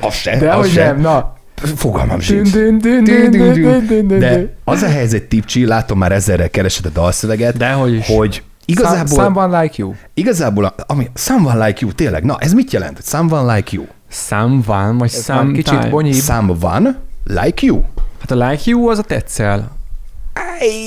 Az 0.00 0.14
se, 0.14 0.36
De 0.38 0.50
az 0.52 0.60
hogy 0.60 0.70
se. 0.70 0.84
nem, 0.84 1.00
na. 1.00 1.36
Fogalmam 1.76 2.16
Dün, 2.18 2.20
sincs. 2.26 2.50
dün, 2.52 2.78
dün, 2.78 3.04
dün, 3.04 3.30
dün, 3.30 3.52
dün, 3.52 3.86
dün, 3.88 4.08
dün, 4.08 4.18
De 4.20 4.54
az 4.64 4.82
a 4.82 4.86
helyzet, 4.88 5.22
Tipcsi, 5.28 5.66
látom 5.66 5.98
már 5.98 6.12
ezerre 6.12 6.48
keresed 6.48 6.86
a 6.86 6.88
dalszöveget, 6.88 7.56
Dehogy 7.56 7.92
is. 7.94 8.06
hogy 8.06 8.42
igazából, 8.64 9.24
Someone 9.24 9.60
like 9.62 9.74
you. 9.78 9.92
igazából 10.14 10.64
a- 10.64 10.74
ami, 10.86 11.10
someone 11.14 11.66
like 11.66 11.78
you, 11.80 11.92
tényleg, 11.92 12.24
na 12.24 12.36
ez 12.40 12.52
mit 12.52 12.72
jelent? 12.72 13.00
Someone 13.04 13.54
like 13.54 13.70
you. 13.76 13.84
Szám 14.10 14.62
van, 14.66 14.98
vagy 14.98 15.08
szám 15.10 15.52
kicsit 15.52 15.90
bonyíbb. 15.90 16.14
Someone 16.14 16.98
like 17.24 17.66
you. 17.66 17.80
Hát 18.20 18.30
a 18.30 18.34
like 18.48 18.62
you 18.70 18.88
az 18.88 18.98
a 18.98 19.02
tetszel. 19.02 19.76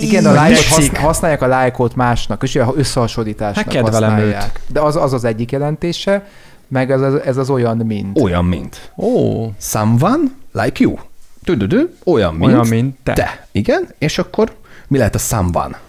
Igen, 0.02 0.26
a 0.26 0.34
hasz, 0.40 0.88
használják 0.96 1.42
a 1.42 1.48
lájkot 1.48 1.96
másnak, 1.96 2.44
és 2.44 2.56
ugye 2.56 2.66
összehasonlításnak 2.76 3.66
Hát 3.66 3.74
kedvelem 3.74 4.10
használják. 4.12 4.60
De 4.68 4.80
az, 4.80 4.96
az 4.96 5.14
az 5.14 5.24
egyik 5.24 5.52
jelentése, 5.52 6.28
meg 6.68 6.92
ez, 6.92 7.02
az- 7.02 7.22
ez 7.26 7.38
az 7.38 7.50
olyan, 7.50 7.78
mint. 7.78 8.20
Olyan, 8.22 8.46
mint. 8.46 8.92
Ó, 8.98 9.46
Someone 9.60 10.24
like 10.52 10.84
you. 10.84 10.96
Tüdödö, 11.44 11.82
olyan, 12.06 12.34
mint, 12.34 12.52
Olyan, 12.52 12.68
mint 12.68 12.98
te. 13.04 13.14
te. 13.14 13.48
Igen, 13.52 13.88
és 13.98 14.18
akkor 14.18 14.52
mi 14.88 14.98
lehet 14.98 15.16
a 15.16 15.18
someone? 15.18 15.80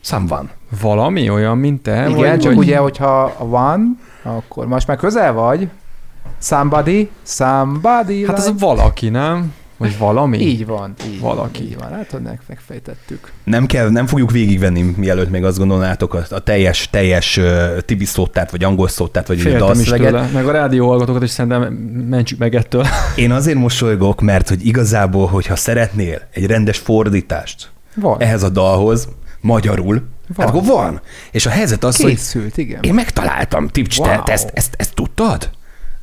Someone. 0.00 0.48
valami 0.80 1.30
olyan, 1.30 1.58
mint 1.58 1.82
te? 1.82 2.08
Igen, 2.08 2.14
vagy, 2.16 2.38
csak 2.40 2.54
vagy... 2.54 2.64
ugye, 2.64 2.76
hogyha 2.78 3.34
van, 3.38 4.00
akkor 4.22 4.66
most 4.66 4.86
már 4.86 4.96
közel 4.96 5.32
vagy. 5.32 5.68
Somebody, 6.42 7.10
somebody 7.22 8.26
Hát 8.26 8.38
az 8.38 8.46
like... 8.46 8.58
valaki, 8.58 9.08
nem? 9.08 9.54
Vagy 9.80 9.98
valami? 9.98 10.38
Így 10.38 10.66
van, 10.66 10.94
így 11.06 11.20
Valaki. 11.20 11.58
Van, 11.58 11.66
így 11.68 11.76
van, 11.78 11.90
hát 11.92 12.20
meg, 12.22 12.40
megfejtettük. 12.48 13.32
Nem 13.44 13.66
kell, 13.66 13.88
nem 13.90 14.06
fogjuk 14.06 14.30
végigvenni, 14.30 14.94
mielőtt 14.96 15.30
még 15.30 15.44
azt 15.44 15.58
gondolnátok 15.58 16.14
a, 16.14 16.24
a 16.30 16.38
teljes, 16.38 16.90
teljes 16.90 17.36
uh, 17.36 17.78
tibi 17.78 18.04
szótát, 18.04 18.50
vagy 18.50 18.64
angol 18.64 18.88
szótát, 18.88 19.26
vagy 19.26 19.40
ugye 19.40 19.50
Féltem 19.50 19.66
dalszöveget. 19.66 20.10
tőle. 20.10 20.28
Meg 20.32 20.46
a 20.46 20.50
rádió 20.50 20.88
hallgatókat 20.88 21.22
is 21.22 21.30
szerintem 21.30 21.72
mentsük 22.08 22.38
meg 22.38 22.54
ettől. 22.54 22.86
Én 23.16 23.30
azért 23.32 23.56
mosolygok, 23.58 24.20
mert 24.20 24.48
hogy 24.48 24.66
igazából, 24.66 25.26
hogyha 25.26 25.56
szeretnél 25.56 26.20
egy 26.32 26.46
rendes 26.46 26.78
fordítást 26.78 27.70
Van. 27.94 28.20
ehhez 28.20 28.42
a 28.42 28.48
dalhoz, 28.48 29.08
magyarul, 29.40 30.02
Van. 30.34 30.46
hát 30.46 30.54
akkor 30.54 30.66
van. 30.66 31.00
És 31.30 31.46
a 31.46 31.50
helyzet 31.50 31.84
az, 31.84 31.96
hogy 31.96 32.10
Készült, 32.10 32.56
igen. 32.56 32.82
én 32.82 32.94
megtaláltam, 32.94 33.68
Tipcs, 33.68 33.98
wow. 33.98 34.08
te, 34.08 34.22
te 34.24 34.32
ezt, 34.32 34.50
ezt, 34.54 34.74
ezt 34.78 34.94
tudtad? 34.94 35.50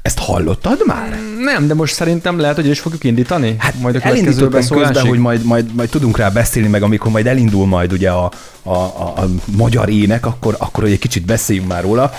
Ezt 0.08 0.20
hallottad 0.20 0.82
már? 0.86 1.20
Nem, 1.40 1.68
de 1.68 1.74
most 1.74 1.94
szerintem 1.94 2.40
lehet, 2.40 2.56
hogy 2.56 2.68
is 2.68 2.80
fogjuk 2.80 3.04
indítani. 3.04 3.56
Hát 3.58 3.74
majd 3.80 3.96
a 3.96 4.00
elindítottam 4.02 4.68
közben, 4.68 5.08
hogy 5.08 5.20
majd, 5.20 5.44
majd, 5.44 5.74
majd 5.76 5.90
tudunk 5.90 6.18
rá 6.18 6.30
beszélni, 6.30 6.68
meg 6.68 6.84
amikor 6.84 7.12
majd 7.12 7.28
elindul 7.28 7.66
majd 7.66 7.92
ugye 7.92 8.10
a, 8.10 8.32
a, 8.64 8.74
a, 8.74 9.14
a 9.18 9.28
magyar 9.46 9.90
ének, 9.90 10.26
akkor, 10.26 10.56
akkor 10.60 10.84
hogy 10.84 10.92
egy 10.92 11.00
kicsit 11.00 11.26
beszéljünk 11.26 11.68
már 11.68 11.82
róla. 11.84 12.12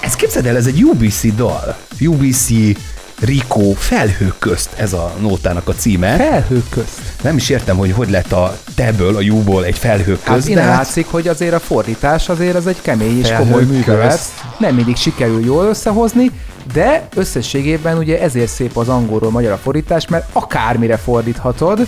Ez 0.00 0.14
képzeld 0.14 0.46
el, 0.46 0.56
ez 0.56 0.66
egy 0.66 0.84
UBC 0.84 1.34
dal. 1.34 1.76
UBC 2.00 2.48
Rico 3.18 3.72
felhők 3.72 4.38
közt 4.38 4.70
ez 4.76 4.92
a 4.92 5.14
nótának 5.20 5.68
a 5.68 5.74
címe. 5.74 6.16
Felhők 6.16 6.68
közt. 6.68 7.00
Nem 7.22 7.36
is 7.36 7.48
értem, 7.48 7.76
hogy 7.76 7.92
hogy 7.92 8.10
lett 8.10 8.32
a 8.32 8.56
teből, 8.74 9.16
a 9.16 9.20
júból 9.20 9.64
egy 9.64 9.78
felhők 9.78 10.22
Hát 10.22 10.48
innen 10.48 10.64
hát 10.64 10.76
látszik, 10.76 11.06
hogy 11.06 11.28
azért 11.28 11.54
a 11.54 11.60
fordítás 11.60 12.28
azért 12.28 12.56
az 12.56 12.66
egy 12.66 12.80
kemény 12.82 13.18
és 13.18 13.32
komoly 13.32 13.66
közt. 13.84 14.30
Nem 14.58 14.74
mindig 14.74 14.96
sikerül 14.96 15.44
jól 15.44 15.64
összehozni, 15.64 16.30
de 16.72 17.08
összességében 17.14 17.98
ugye 17.98 18.20
ezért 18.20 18.52
szép 18.52 18.76
az 18.76 18.88
angolról 18.88 19.30
magyar 19.30 19.52
a 19.52 19.56
fordítás, 19.56 20.08
mert 20.08 20.28
akármire 20.32 20.96
fordíthatod, 20.96 21.86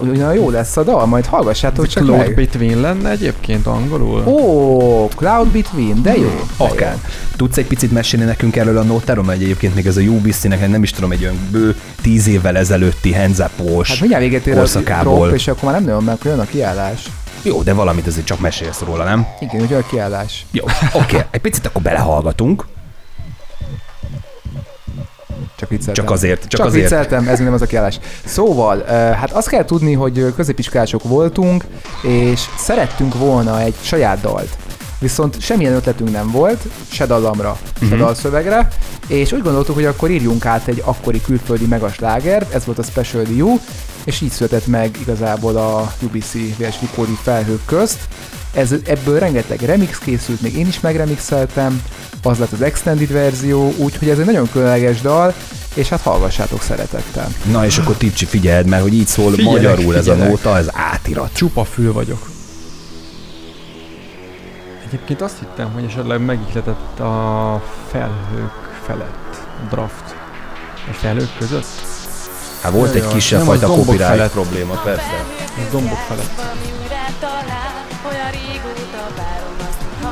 ugyan 0.00 0.34
jó 0.34 0.50
lesz 0.50 0.76
a 0.76 0.82
dal, 0.82 1.06
majd 1.06 1.26
hallgassátok 1.26 1.86
csak 1.86 2.02
Cloud 2.02 2.18
meg. 2.18 2.34
Between 2.34 2.80
lenne 2.80 3.10
egyébként 3.10 3.66
angolul? 3.66 4.26
Ó, 4.26 5.08
Cloud 5.08 5.48
Between, 5.48 6.02
de 6.02 6.16
jó. 6.16 6.22
jó. 6.22 6.66
Akár. 6.66 6.98
Tudsz 7.36 7.56
egy 7.56 7.66
picit 7.66 7.92
mesélni 7.92 8.26
nekünk 8.26 8.56
erről 8.56 8.78
a 8.78 9.22
mert 9.22 9.40
egyébként 9.40 9.74
még 9.74 9.86
ez 9.86 9.96
a 9.96 10.00
UBC-nek 10.00 10.68
nem 10.68 10.82
is 10.82 10.90
tudom, 10.90 11.12
egy 11.12 11.22
olyan 11.22 11.48
bő 11.50 11.76
tíz 12.02 12.26
évvel 12.26 12.56
ezelőtti 12.56 13.14
up 13.14 13.86
Hát 13.86 14.00
mindjárt 14.00 14.22
véget 14.22 14.46
ér 14.46 14.58
a 14.58 14.80
drop, 15.00 15.32
és 15.32 15.48
akkor 15.48 15.62
már 15.62 15.72
nem 15.72 15.84
nagyon 15.84 16.04
meg, 16.04 16.18
jön 16.24 16.38
a 16.38 16.44
kiállás. 16.44 17.02
Jó, 17.42 17.62
de 17.62 17.72
valamit 17.72 18.06
azért 18.06 18.26
csak 18.26 18.40
mesélsz 18.40 18.80
róla, 18.80 19.04
nem? 19.04 19.26
Igen, 19.40 19.60
ugye 19.60 19.76
a 19.76 19.86
kiállás. 19.90 20.46
Jó, 20.50 20.64
oké. 20.92 21.14
Okay. 21.14 21.26
Egy 21.30 21.40
picit 21.40 21.66
akkor 21.66 21.82
belehallgatunk. 21.82 22.66
Csak 25.56 25.68
vicceltem. 25.68 26.04
Csak 26.04 26.10
azért, 26.14 26.40
csak, 26.40 26.50
Csak, 26.50 26.66
azért. 26.66 26.82
vicceltem, 26.82 27.28
ez 27.28 27.38
nem 27.38 27.52
az 27.52 27.62
a 27.62 27.66
kiállás. 27.66 27.98
Szóval, 28.24 28.84
hát 29.14 29.32
azt 29.32 29.48
kell 29.48 29.64
tudni, 29.64 29.92
hogy 29.92 30.32
középiskolások 30.36 31.02
voltunk, 31.02 31.64
és 32.02 32.40
szerettünk 32.58 33.14
volna 33.14 33.60
egy 33.60 33.74
saját 33.80 34.20
dalt. 34.20 34.56
Viszont 34.98 35.40
semmilyen 35.40 35.72
ötletünk 35.74 36.10
nem 36.10 36.30
volt, 36.30 36.62
se 36.90 37.06
dallamra, 37.06 37.58
se 37.88 37.96
dalszövegre, 37.96 38.68
és 39.08 39.32
úgy 39.32 39.42
gondoltuk, 39.42 39.74
hogy 39.74 39.84
akkor 39.84 40.10
írjunk 40.10 40.46
át 40.46 40.66
egy 40.66 40.82
akkori 40.84 41.20
külföldi 41.20 41.66
megaslágert, 41.66 42.54
ez 42.54 42.64
volt 42.64 42.78
a 42.78 42.82
Special 42.82 43.22
DU, 43.22 43.58
és 44.04 44.20
így 44.20 44.30
született 44.30 44.66
meg 44.66 44.96
igazából 45.00 45.56
a 45.56 45.92
UBC 46.02 46.32
vs. 46.32 46.80
Vicori 46.80 47.18
felhők 47.22 47.64
közt. 47.64 47.98
Ez, 48.56 48.74
ebből 48.84 49.18
rengeteg 49.18 49.60
remix 49.60 49.98
készült, 49.98 50.40
még 50.40 50.56
én 50.56 50.66
is 50.66 50.80
megremixeltem, 50.80 51.82
az 52.22 52.38
lett 52.38 52.52
az 52.52 52.62
extended 52.62 53.12
verzió, 53.12 53.74
úgyhogy 53.76 54.08
ez 54.08 54.18
egy 54.18 54.26
nagyon 54.26 54.50
különleges 54.52 55.00
dal, 55.00 55.34
és 55.74 55.88
hát 55.88 56.00
hallgassátok 56.00 56.62
szeretettel. 56.62 57.28
Na 57.50 57.64
és 57.64 57.78
akkor 57.78 57.94
Tipcsi 57.96 58.24
figyeld, 58.24 58.66
mert 58.66 58.82
hogy 58.82 58.94
így 58.94 59.06
szól 59.06 59.30
Figyelek, 59.30 59.52
magyarul 59.52 59.96
ez 59.96 60.06
a 60.06 60.12
figyelek. 60.12 60.28
nóta, 60.28 60.56
ez 60.56 60.66
átirat. 60.72 61.30
Csupa 61.32 61.64
fül 61.64 61.92
vagyok. 61.92 62.30
Egyébként 64.86 65.20
azt 65.20 65.38
hittem, 65.38 65.72
hogy 65.72 65.84
esetleg 65.84 66.24
megihletett 66.24 67.00
a 67.00 67.62
felhők 67.90 68.80
felett 68.86 69.36
draft. 69.70 70.14
A 70.90 70.92
felhők 70.92 71.38
között? 71.38 71.66
Hát 72.62 72.72
volt 72.72 72.94
Jaj, 72.94 73.06
egy 73.06 73.12
kisebb 73.12 73.40
fajta 73.40 73.66
copyright 73.66 74.30
probléma, 74.30 74.74
persze. 74.84 75.24
A 75.56 75.70
dombok 75.70 75.98
felett. 76.08 76.40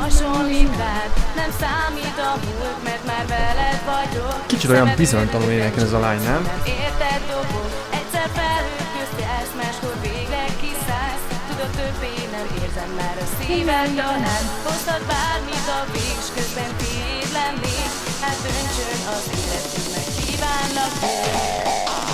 Azt, 0.06 0.20
hogy 0.20 0.26
hasonlít 0.26 0.76
rád. 0.76 1.10
Nem 1.40 1.50
számít 1.62 2.18
a 2.30 2.32
múlt, 2.44 2.80
mert 2.88 3.04
már 3.10 3.24
veled 3.34 3.80
vagyok. 3.92 4.46
Kicsit 4.46 4.70
olyan 4.70 4.92
bizonytalanul 4.96 5.52
énekel 5.52 5.84
ez 5.84 5.92
a 5.92 6.00
lány, 6.06 6.22
nem? 6.30 6.42
Nem 6.52 6.62
érted 6.82 7.20
dobog, 7.32 7.68
egyszer 7.98 8.28
felhők 8.38 8.88
közt 8.94 9.16
jársz, 9.24 9.54
máskor 9.60 9.94
végleg 10.06 10.50
kiszállsz. 10.62 11.24
Tudod, 11.48 11.72
többé 11.80 12.14
nem 12.36 12.46
érzem 12.62 12.90
már 13.00 13.16
a 13.24 13.26
szívem 13.36 13.88
talán. 14.00 14.44
Hoztad 14.66 15.02
bármit 15.12 15.68
a 15.78 15.80
végs, 15.94 16.28
közben 16.36 16.70
tiéd 16.80 17.28
lennék. 17.38 17.90
Hát 18.22 18.38
döntsön 18.44 19.00
az 19.14 19.26
életünk, 19.40 19.88
meg 19.94 20.06
kívánlak 20.18 20.94
A 21.96 22.13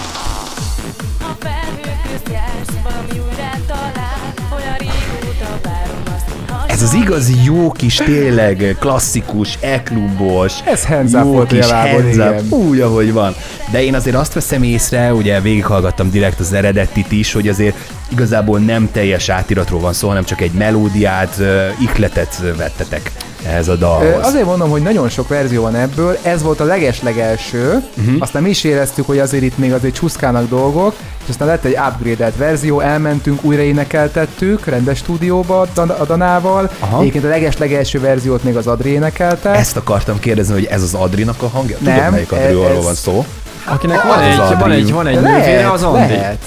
Ez 6.81 6.87
az 6.87 6.95
igazi 6.95 7.35
jó 7.45 7.73
kis, 7.73 7.95
tényleg 7.95 8.77
klasszikus, 8.79 9.59
e-klubos, 9.61 10.53
Ez 10.65 10.87
hands 10.87 11.13
jó 11.13 11.23
volt 11.23 11.49
kis 11.49 11.71
hands 11.71 12.17
up, 12.17 12.53
úgy, 12.53 12.81
ahogy 12.81 13.13
van. 13.13 13.35
De 13.71 13.83
én 13.83 13.95
azért 13.95 14.17
azt 14.17 14.33
veszem 14.33 14.63
észre, 14.63 15.15
ugye 15.15 15.41
végighallgattam 15.41 16.11
direkt 16.11 16.41
az 16.41 16.53
eredetit 16.53 17.13
is, 17.13 17.33
hogy 17.33 17.49
azért 17.49 17.77
igazából 18.09 18.59
nem 18.59 18.89
teljes 18.93 19.29
átiratról 19.29 19.81
van 19.81 19.93
szó, 19.93 20.09
hanem 20.09 20.25
csak 20.25 20.41
egy 20.41 20.53
melódiát, 20.53 21.35
ö, 21.39 21.67
ihletet 21.81 22.43
vettetek 22.57 23.13
ehhez 23.45 23.69
a 23.69 23.75
dalhoz. 23.77 24.27
Azért 24.27 24.45
mondom, 24.45 24.71
hogy 24.71 24.83
nagyon 24.83 25.09
sok 25.09 25.29
verzió 25.29 25.63
van 25.63 25.75
ebből, 25.75 26.17
ez 26.23 26.43
volt 26.43 26.61
a 26.61 26.65
leges-legelső, 26.65 27.83
uh-huh. 27.99 28.15
aztán 28.19 28.43
mi 28.43 28.49
is 28.49 28.65
éreztük, 28.65 29.07
hogy 29.07 29.19
azért 29.19 29.43
itt 29.43 29.59
még 29.59 29.73
azért 29.73 29.95
csúszkának 29.95 30.49
dolgok, 30.49 30.95
és 31.23 31.29
aztán 31.29 31.49
lett 31.49 31.65
egy 31.65 31.77
upgrade 31.89 32.33
verzió, 32.37 32.81
elmentünk, 32.81 33.45
újra 33.45 33.63
énekeltettük 33.63 34.67
rendes 34.67 34.99
stúdióba 34.99 35.61
a 35.61 35.67
Dan- 35.75 35.91
a 35.91 36.05
Danával, 36.05 36.71
Aha. 36.79 37.01
egyébként 37.01 37.25
a 37.25 37.29
leges-legelső 37.29 38.01
verziót 38.01 38.45
még 38.45 38.57
az 38.57 38.67
Adri 38.67 38.91
énekelte. 38.91 39.51
Ezt 39.51 39.77
akartam 39.77 40.19
kérdezni, 40.19 40.53
hogy 40.53 40.65
ez 40.65 40.83
az 40.83 40.95
Adrinak 40.95 41.43
a 41.43 41.49
hangja? 41.49 41.77
Tudod, 41.79 41.95
Nem, 41.95 42.13
melyik 42.13 42.33
e- 42.33 42.37
Adriról 42.37 42.77
ez- 42.77 42.85
van 42.85 42.95
szó? 42.95 43.25
Akinek 43.65 44.03
van 44.03 44.19
Az 44.19 44.25
egy, 44.51 44.59
van 44.59 44.71
egy, 44.71 44.93
van 44.93 45.07
egy 45.07 45.21
lehet, 45.21 45.47
nővére, 45.47 45.71
az 45.71 45.83
Andi. 45.83 45.99
lehet. 46.13 46.39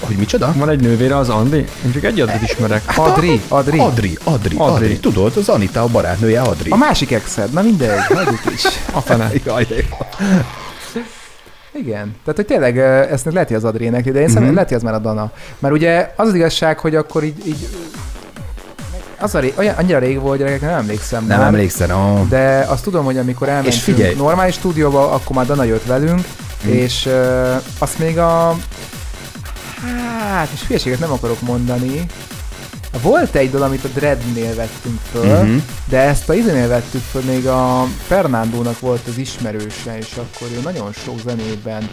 Hogy 0.00 0.16
micsoda? 0.16 0.52
Van 0.56 0.68
egy 0.68 0.80
nővére, 0.80 1.16
az 1.16 1.28
Andi? 1.28 1.56
Én 1.84 1.92
csak 1.92 2.04
egy 2.04 2.20
Adrit 2.20 2.42
ismerek. 2.42 2.82
Adri, 2.96 3.40
Adri. 3.48 3.78
Adri, 3.78 3.78
Adri, 3.78 4.18
Adri, 4.24 4.56
Adri. 4.56 4.98
Tudod, 4.98 5.36
az 5.36 5.48
Anita 5.48 5.82
a 5.82 5.86
barátnője 5.86 6.40
Adri. 6.40 6.70
A 6.70 6.76
másik 6.76 7.10
exed, 7.12 7.52
na 7.52 7.62
mindegy, 7.62 7.98
hagyjuk 8.14 8.40
is. 8.54 8.62
A 8.92 9.00
fene. 9.00 9.30
Jaj. 9.46 9.66
Igen. 11.74 12.16
Tehát, 12.24 12.36
hogy 12.36 12.46
tényleg 12.46 12.78
ezt 13.12 13.24
lehet, 13.32 13.48
hogy 13.48 13.56
az 13.56 13.64
Adri 13.64 13.84
énekli, 13.84 14.10
de 14.10 14.18
én 14.18 14.24
szerintem 14.26 14.44
Mhm. 14.44 14.54
lehet, 14.54 14.68
hogy 14.68 14.76
az 14.78 14.82
már 14.84 14.94
a 14.94 14.98
Dana. 14.98 15.30
Mert 15.58 15.74
ugye 15.74 16.12
az 16.16 16.28
az 16.28 16.34
igazság, 16.34 16.78
hogy 16.78 16.94
akkor 16.94 17.24
így, 17.24 17.46
így 17.46 17.68
az 19.18 19.34
a 19.34 19.38
ré, 19.38 19.52
olyan, 19.56 19.74
annyira 19.74 19.98
rég 19.98 20.20
volt, 20.20 20.38
gyerekek, 20.38 20.60
nem 20.60 20.70
emlékszem 20.70 21.26
Nem 21.26 21.38
már. 21.38 21.46
emlékszel, 21.46 21.90
oh. 21.96 22.28
De 22.28 22.66
azt 22.68 22.82
tudom, 22.82 23.04
hogy 23.04 23.18
amikor 23.18 23.48
elmentünk 23.48 23.82
figyelj. 23.82 24.14
normális 24.14 24.54
stúdióba, 24.54 25.10
akkor 25.10 25.36
már 25.36 25.46
Dana 25.46 25.62
jött 25.64 25.84
velünk, 25.86 26.20
Hm. 26.62 26.68
és 26.68 27.06
uh, 27.06 27.62
azt 27.78 27.98
még 27.98 28.18
a... 28.18 28.56
Hát, 30.32 30.50
és 30.52 30.66
hülyeséget 30.66 30.98
nem 30.98 31.12
akarok 31.12 31.40
mondani. 31.40 32.06
Volt 33.02 33.34
egy 33.34 33.50
dal, 33.50 33.62
amit 33.62 33.84
a 33.84 33.88
Dreadnél 33.94 34.54
vettünk 34.54 34.98
föl, 35.12 35.42
Mhm. 35.42 35.56
de 35.88 35.98
ezt 35.98 36.28
a 36.28 36.34
izénél 36.34 36.68
vettük 36.68 37.00
föl, 37.10 37.22
még 37.22 37.46
a 37.46 37.86
Fernandónak 38.06 38.80
volt 38.80 39.00
az 39.08 39.18
ismerőse, 39.18 39.98
és 39.98 40.12
akkor 40.16 40.48
ő 40.56 40.60
nagyon 40.64 40.92
sok 41.04 41.14
zenében 41.26 41.88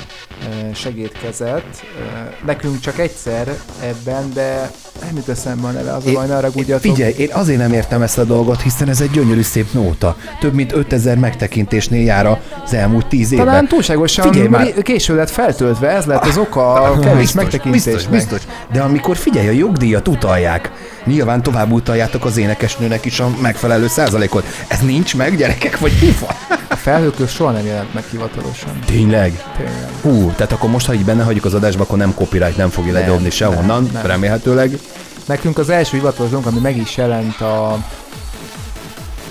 uh, 0.47 0.75
segítkezett. 0.75 1.83
Uh, 1.99 2.45
nekünk 2.45 2.79
csak 2.79 2.99
egyszer 2.99 3.47
ebben, 3.83 4.31
de 4.33 4.71
nem 5.05 5.15
jut 5.15 5.29
eszembe 5.29 5.67
a 5.67 5.71
neve, 5.71 5.93
az 5.93 6.05
a 6.05 6.11
baj, 6.11 6.27
ne 6.27 6.33
haragudjatok. 6.33 6.81
Figyelj, 6.95 7.13
én 7.17 7.29
azért 7.31 7.59
nem 7.59 7.73
értem 7.73 8.01
ezt 8.01 8.17
a 8.17 8.23
dolgot, 8.23 8.61
hiszen 8.61 8.89
ez 8.89 9.01
egy 9.01 9.11
gyönyörű 9.11 9.41
szép 9.41 9.73
nóta. 9.73 10.15
Több 10.39 10.53
mint 10.53 10.71
5000 10.73 11.17
megtekintésnél 11.17 12.03
jár 12.03 12.39
az 12.65 12.73
elmúlt 12.73 13.05
10 13.07 13.31
évben. 13.31 13.45
Talán 13.47 13.67
túlságosan 13.67 14.31
Figyelj 14.31 14.47
már. 14.47 14.73
késő 14.81 15.15
lett 15.15 15.29
feltöltve, 15.29 15.87
ez 15.89 16.05
lett 16.05 16.25
az 16.25 16.37
oka 16.37 16.73
a 16.73 16.99
kevés 16.99 17.17
biztos, 17.19 17.33
megtekintésnek. 17.33 17.93
biztos, 17.93 18.05
biztos. 18.07 18.41
De 18.73 18.81
amikor 18.81 19.17
figyelj, 19.17 19.47
a 19.47 19.51
jogdíjat 19.51 20.07
utalják, 20.07 20.71
nyilván 21.05 21.43
tovább 21.43 21.71
utaljátok 21.71 22.25
az 22.25 22.37
énekesnőnek 22.37 23.05
is 23.05 23.19
a 23.19 23.29
megfelelő 23.41 23.87
százalékot. 23.87 24.45
Ez 24.67 24.79
nincs 24.79 25.15
meg, 25.15 25.37
gyerekek, 25.37 25.79
vagy 25.79 25.91
mi 26.01 26.15
van? 26.19 26.57
A 26.69 26.75
felhőköz 26.75 27.29
soha 27.29 27.51
nem 27.51 27.65
jelent 27.65 27.93
meg 27.93 28.03
hivatalosan. 28.11 28.79
Tényleg? 28.85 29.43
Tényleg. 29.57 29.89
Hú, 30.01 30.31
tehát 30.35 30.51
akkor 30.51 30.69
most, 30.69 30.85
ha 30.85 30.93
így 30.93 31.05
benne 31.05 31.23
hagyjuk 31.23 31.45
az 31.45 31.53
adásba, 31.53 31.83
akkor 31.83 31.97
nem 31.97 32.13
copyright 32.13 32.57
nem 32.57 32.69
fogja 32.69 32.93
Nem, 32.93 33.01
ledobni 33.01 33.29
sehonnan, 33.29 33.83
nem, 33.83 33.91
nem. 33.93 34.05
remélhetőleg. 34.05 34.77
Nekünk 35.25 35.57
az 35.57 35.69
első 35.69 35.97
hivatalos 35.97 36.31
dolgunk, 36.31 36.53
ami 36.53 36.61
meg 36.61 36.77
is 36.77 36.97
jelent 36.97 37.41
a... 37.41 37.83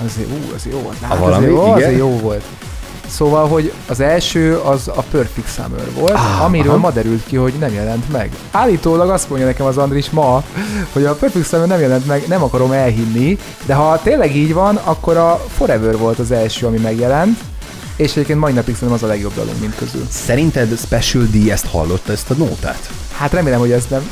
Azért, 0.05 0.29
ú, 0.29 0.55
azért 0.55 0.75
jó 0.75 0.81
volt. 0.81 0.97
Hát, 1.03 1.19
valami, 1.19 1.47
azért, 1.47 1.51
jó, 1.53 1.63
igen. 1.63 1.75
azért 1.75 1.99
jó 1.99 2.19
volt. 2.19 2.45
Szóval, 3.09 3.49
hogy 3.49 3.73
az 3.87 4.01
első 4.01 4.57
az 4.57 4.89
a 4.89 5.03
Perfect 5.11 5.55
Summer 5.55 5.93
volt, 5.95 6.13
Ah, 6.13 6.45
amiről 6.45 6.69
aha. 6.71 6.79
ma 6.81 6.91
derült 6.91 7.25
ki, 7.27 7.37
hogy 7.37 7.53
nem 7.59 7.73
jelent 7.73 8.13
meg. 8.13 8.31
Állítólag 8.51 9.11
azt 9.11 9.29
mondja 9.29 9.47
nekem 9.47 9.67
az 9.67 9.77
Andris 9.77 10.11
ma, 10.11 10.43
hogy 10.93 11.05
a 11.05 11.15
Perfect 11.15 11.47
Summer 11.49 11.67
nem 11.67 11.81
jelent 11.81 12.07
meg, 12.07 12.25
nem 12.29 12.43
akarom 12.43 12.73
elhinni, 12.73 13.39
de 13.67 13.75
ha 13.75 14.01
tényleg 14.03 14.37
így 14.37 14.53
van, 14.53 14.77
akkor 14.77 15.17
a 15.17 15.45
Forever 15.57 15.97
volt 15.99 16.19
az 16.19 16.31
első, 16.31 16.67
ami 16.67 16.79
megjelent, 16.79 17.39
és 17.97 18.11
egyébként 18.11 18.39
mai 18.39 18.53
napig 18.53 18.75
szerintem 18.75 18.97
az 18.97 19.03
a 19.03 19.07
legjobb 19.07 19.35
dalunk 19.35 19.61
mind 19.61 19.75
közül. 19.79 20.07
Szerinted 20.11 20.79
Special 20.79 21.25
D 21.33 21.49
ezt 21.49 21.67
hallotta, 21.67 22.13
ezt 22.13 22.31
a 22.31 22.35
nótát? 22.35 22.91
Hát 23.17 23.33
remélem, 23.33 23.59
hogy 23.59 23.71
ezt 23.71 23.91
nem. 23.91 24.11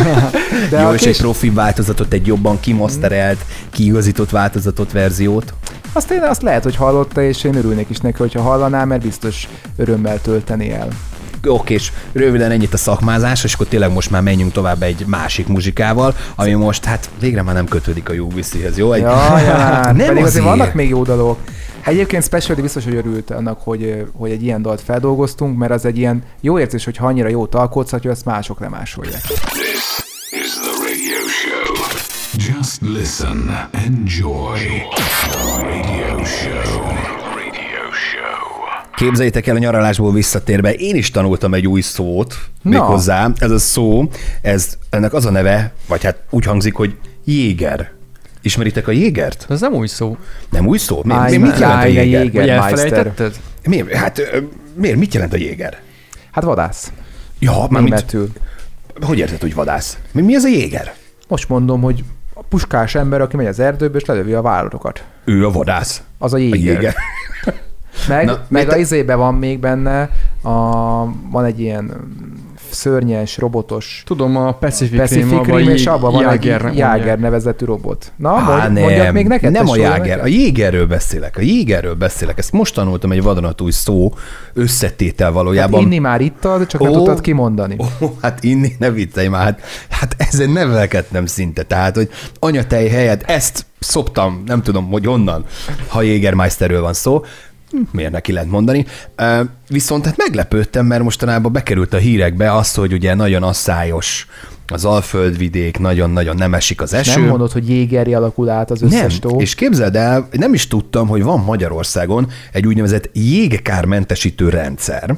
De 0.70 0.80
Jó, 0.80 0.92
és 0.92 1.00
kés- 1.02 1.14
egy 1.14 1.20
profi 1.20 1.50
változatot, 1.50 2.12
egy 2.12 2.26
jobban 2.26 2.60
kimoszterelt, 2.60 3.44
kiigazított 3.70 4.30
változatot 4.30 4.92
verziót. 4.92 5.54
Azt, 5.92 6.10
én, 6.10 6.22
azt 6.22 6.42
lehet, 6.42 6.62
hogy 6.62 6.76
hallotta, 6.76 7.22
és 7.22 7.44
én 7.44 7.54
örülnék 7.54 7.90
is 7.90 7.98
neki, 7.98 8.18
hogyha 8.18 8.42
hallaná, 8.42 8.84
mert 8.84 9.02
biztos 9.02 9.48
örömmel 9.76 10.20
tölteni 10.20 10.72
el. 10.72 10.88
Oké, 11.46 11.74
és 11.74 11.92
röviden 12.12 12.50
ennyit 12.50 12.74
a 12.74 12.76
szakmázás, 12.76 13.44
és 13.44 13.54
akkor 13.54 13.66
tényleg 13.66 13.92
most 13.92 14.10
már 14.10 14.22
menjünk 14.22 14.52
tovább 14.52 14.82
egy 14.82 15.04
másik 15.06 15.46
muzsikával, 15.46 16.14
ami 16.34 16.52
most 16.52 16.84
hát 16.84 17.10
végre 17.20 17.42
már 17.42 17.54
nem 17.54 17.66
kötődik 17.66 18.08
a 18.08 18.12
UBC-hez, 18.12 18.78
jó? 18.78 18.92
Egy, 18.92 19.00
Ja, 19.00 19.38
ja, 19.38 19.80
nem 19.84 19.96
pedig 19.96 20.08
azért 20.10 20.24
azért. 20.26 20.44
vannak 20.44 20.74
még 20.74 20.88
jó 20.88 21.02
dalok. 21.02 21.38
Egyébként 21.84 22.24
Specialty 22.24 22.60
biztos, 22.60 22.84
hogy 22.84 22.94
örült 22.94 23.30
annak, 23.30 23.60
hogy, 23.64 24.04
hogy 24.16 24.30
egy 24.30 24.42
ilyen 24.42 24.62
dalt 24.62 24.80
feldolgoztunk, 24.80 25.58
mert 25.58 25.72
az 25.72 25.84
egy 25.84 25.98
ilyen 25.98 26.22
jó 26.40 26.58
érzés, 26.58 26.84
hogyha 26.84 27.06
annyira 27.06 27.28
jót 27.28 27.54
alkotsz, 27.54 27.90
hogy 27.90 28.06
ezt 28.06 28.24
mások 28.24 28.60
lemásolják. 28.60 29.20
Listen, 32.82 33.68
enjoy. 33.72 34.58
Radio 35.60 36.24
show. 36.24 36.82
Radio 37.34 37.84
show. 37.92 38.48
Képzeljétek 38.96 39.46
el 39.46 39.56
a 39.56 39.58
nyaralásból 39.58 40.12
visszatérve, 40.12 40.72
én 40.74 40.96
is 40.96 41.10
tanultam 41.10 41.54
egy 41.54 41.66
új 41.66 41.80
szót, 41.80 42.34
Na. 42.62 42.70
méghozzá 42.70 43.30
ez 43.38 43.50
a 43.50 43.58
szó, 43.58 44.08
ez, 44.42 44.78
ennek 44.90 45.12
az 45.12 45.26
a 45.26 45.30
neve, 45.30 45.72
vagy 45.88 46.02
hát 46.02 46.22
úgy 46.30 46.44
hangzik, 46.44 46.74
hogy 46.74 46.96
jéger. 47.24 47.92
Ismeritek 48.40 48.88
a 48.88 48.92
jégert? 48.92 49.46
Ez 49.48 49.60
nem 49.60 49.72
új 49.72 49.86
szó. 49.86 50.16
Nem 50.50 50.66
új 50.66 50.78
szó? 50.78 51.00
Mi, 51.04 51.14
mi, 51.30 51.36
mit 51.36 51.58
jelent 51.58 51.82
a 51.82 51.86
jéger? 51.86 52.22
jéger. 52.22 52.32
Vagy 52.32 52.48
elfelejtetted? 52.48 53.40
Miért? 53.64 53.92
Hát 53.92 54.20
miért? 54.74 54.96
Mit 54.96 55.14
jelent 55.14 55.32
a 55.32 55.36
jéger? 55.36 55.80
Hát 56.30 56.44
vadász. 56.44 56.92
Ja, 57.38 57.66
mármint, 57.70 57.94
Németül. 57.94 58.28
hogy 59.00 59.18
érted, 59.18 59.40
hogy 59.40 59.54
vadász? 59.54 59.98
Mi, 60.12 60.22
mi 60.22 60.34
ez 60.34 60.44
a 60.44 60.48
jéger? 60.48 60.94
Most 61.28 61.48
mondom, 61.48 61.80
hogy 61.80 62.04
a 62.42 62.46
puskás 62.48 62.94
ember, 62.94 63.20
aki 63.20 63.36
megy 63.36 63.46
az 63.46 63.58
erdőbe, 63.60 63.98
és 63.98 64.04
lelövi 64.04 64.32
a 64.32 64.42
vállatokat. 64.42 65.04
Ő 65.24 65.46
a 65.46 65.50
vadász. 65.50 66.02
Az 66.18 66.32
a 66.32 66.36
A 66.36 66.38
jéger. 66.38 66.58
jéger. 66.74 66.94
Meg, 68.08 68.24
Na, 68.26 68.32
meg 68.32 68.40
miért 68.48 68.68
a 68.68 68.70
te- 68.70 68.78
izébe 68.78 69.14
van 69.14 69.34
még 69.34 69.58
benne, 69.60 70.10
a, 70.42 70.50
van 71.30 71.44
egy 71.44 71.60
ilyen 71.60 71.92
szörnyes, 72.72 73.38
robotos 73.38 74.02
Tudom, 74.06 74.36
a 74.36 74.52
Pacific, 74.52 74.98
Pacific 74.98 75.44
Rim, 75.44 75.68
és 75.68 75.86
abban 75.86 76.12
van 76.12 76.28
egy 76.28 76.44
Jáger 76.74 77.18
nevezetű 77.18 77.64
robot. 77.64 78.12
Na, 78.16 78.30
Á, 78.30 78.68
mondj, 78.68 78.94
nem, 78.94 79.14
még 79.14 79.26
neked? 79.26 79.52
nem 79.52 79.68
a 79.68 79.76
Jáger, 79.76 80.20
a 80.20 80.26
jégerről 80.26 80.86
beszélek, 80.86 81.36
a 81.36 81.40
jégerről 81.40 81.94
beszélek. 81.94 82.38
Ezt 82.38 82.52
most 82.52 82.74
tanultam 82.74 83.12
egy 83.12 83.22
vadonatúj 83.22 83.70
szó 83.70 84.12
összetétel 84.52 85.26
Hát 85.26 85.34
valójában. 85.34 85.80
inni 85.80 85.98
már 85.98 86.20
ittad, 86.20 86.66
csak 86.66 86.80
nem 86.80 86.90
Ó. 86.90 86.94
tudtad 86.94 87.20
kimondani. 87.20 87.76
Ó, 88.02 88.06
hát 88.22 88.44
inni, 88.44 88.72
ne 88.78 88.90
viccelj 88.90 89.28
már, 89.28 89.42
hát, 89.42 89.60
hát 89.90 90.14
ezen 90.18 90.50
nevelkedtem 90.50 91.26
szinte, 91.26 91.62
tehát, 91.62 91.96
hogy 91.96 92.10
anyatej 92.38 92.88
helyett 92.88 93.22
ezt 93.22 93.66
szoptam, 93.78 94.42
nem 94.46 94.62
tudom, 94.62 94.90
hogy 94.90 95.08
onnan, 95.08 95.44
ha 95.88 96.02
Jägermeisterről 96.02 96.80
van 96.80 96.92
szó, 96.92 97.24
miért 97.90 98.12
neki 98.12 98.32
lehet 98.32 98.50
mondani. 98.50 98.86
Viszont 99.68 100.04
hát 100.04 100.16
meglepődtem, 100.16 100.86
mert 100.86 101.02
mostanában 101.02 101.52
bekerült 101.52 101.94
a 101.94 101.96
hírekbe 101.96 102.54
azt, 102.54 102.76
hogy 102.76 102.92
ugye 102.92 103.14
nagyon 103.14 103.42
asszályos 103.42 104.26
az 104.66 104.84
alföldvidék, 104.84 105.78
nagyon-nagyon 105.78 106.36
nem 106.36 106.54
esik 106.54 106.80
az 106.80 106.94
eső. 106.94 107.20
Nem 107.20 107.28
mondod, 107.28 107.52
hogy 107.52 107.68
jégeri 107.68 108.14
alakul 108.14 108.48
át 108.48 108.70
az 108.70 108.82
összes 108.82 109.18
Nem, 109.18 109.30
tó. 109.30 109.40
és 109.40 109.54
képzeld 109.54 109.96
el, 109.96 110.28
nem 110.32 110.54
is 110.54 110.66
tudtam, 110.68 111.08
hogy 111.08 111.22
van 111.22 111.40
Magyarországon 111.40 112.26
egy 112.52 112.66
úgynevezett 112.66 113.10
jégkármentesítő 113.12 114.48
rendszer, 114.48 115.16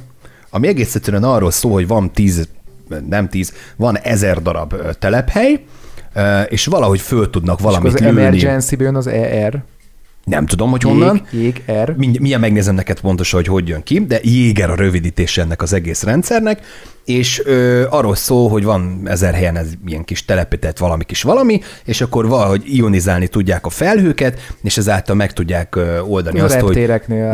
ami 0.51 0.69
egész 0.69 0.95
egyszerűen 0.95 1.25
arról 1.25 1.51
szól, 1.51 1.73
hogy 1.73 1.87
van 1.87 2.13
tíz, 2.13 2.49
nem 3.09 3.29
tíz, 3.29 3.53
van 3.77 3.99
ezer 3.99 4.43
darab 4.43 4.75
telephely, 4.99 5.65
és 6.49 6.67
valahogy 6.67 7.01
föl 7.01 7.31
tudnak 7.31 7.59
és 7.59 7.65
valamit 7.65 7.95
az 7.95 8.01
lőni. 8.01 8.21
emergency 8.21 8.77
jön 8.79 8.97
az 8.97 9.07
ER. 9.07 9.63
Nem 10.25 10.47
tudom, 10.47 10.71
hogy 10.71 10.83
honnan. 10.83 11.27
Jég, 11.31 11.43
jég 11.43 11.63
R. 11.85 11.95
Mindj- 11.97 12.19
Mindjárt 12.19 12.43
megnézem 12.43 12.75
neked 12.75 13.01
pontosan, 13.01 13.41
hogy 13.41 13.49
hogy 13.49 13.69
jön 13.69 13.83
ki, 13.83 14.05
de 14.05 14.19
Jéger 14.23 14.71
a 14.71 14.75
rövidítése 14.75 15.43
ennek 15.43 15.63
az 15.63 15.73
egész 15.73 16.03
rendszernek, 16.03 16.61
és 17.05 17.43
ö, 17.45 17.85
arról 17.91 18.15
szól, 18.15 18.49
hogy 18.49 18.65
van 18.65 19.01
ezer 19.05 19.35
helyen 19.35 19.57
ez 19.57 19.67
ilyen 19.87 20.05
kis 20.05 20.25
telepített 20.25 20.79
valami 20.79 21.05
kis 21.05 21.23
valami, 21.23 21.61
és 21.85 22.01
akkor 22.01 22.29
valahogy 22.29 22.63
ionizálni 22.67 23.29
tudják 23.29 23.67
a 23.67 23.71
felhőket, 23.71 24.41
és 24.63 24.77
ezáltal 24.77 25.17
meg 25.17 25.33
tudják 25.33 25.79
oldani 26.09 26.41
A 26.41 26.45
azt, 26.45 26.59
hogy 26.59 26.91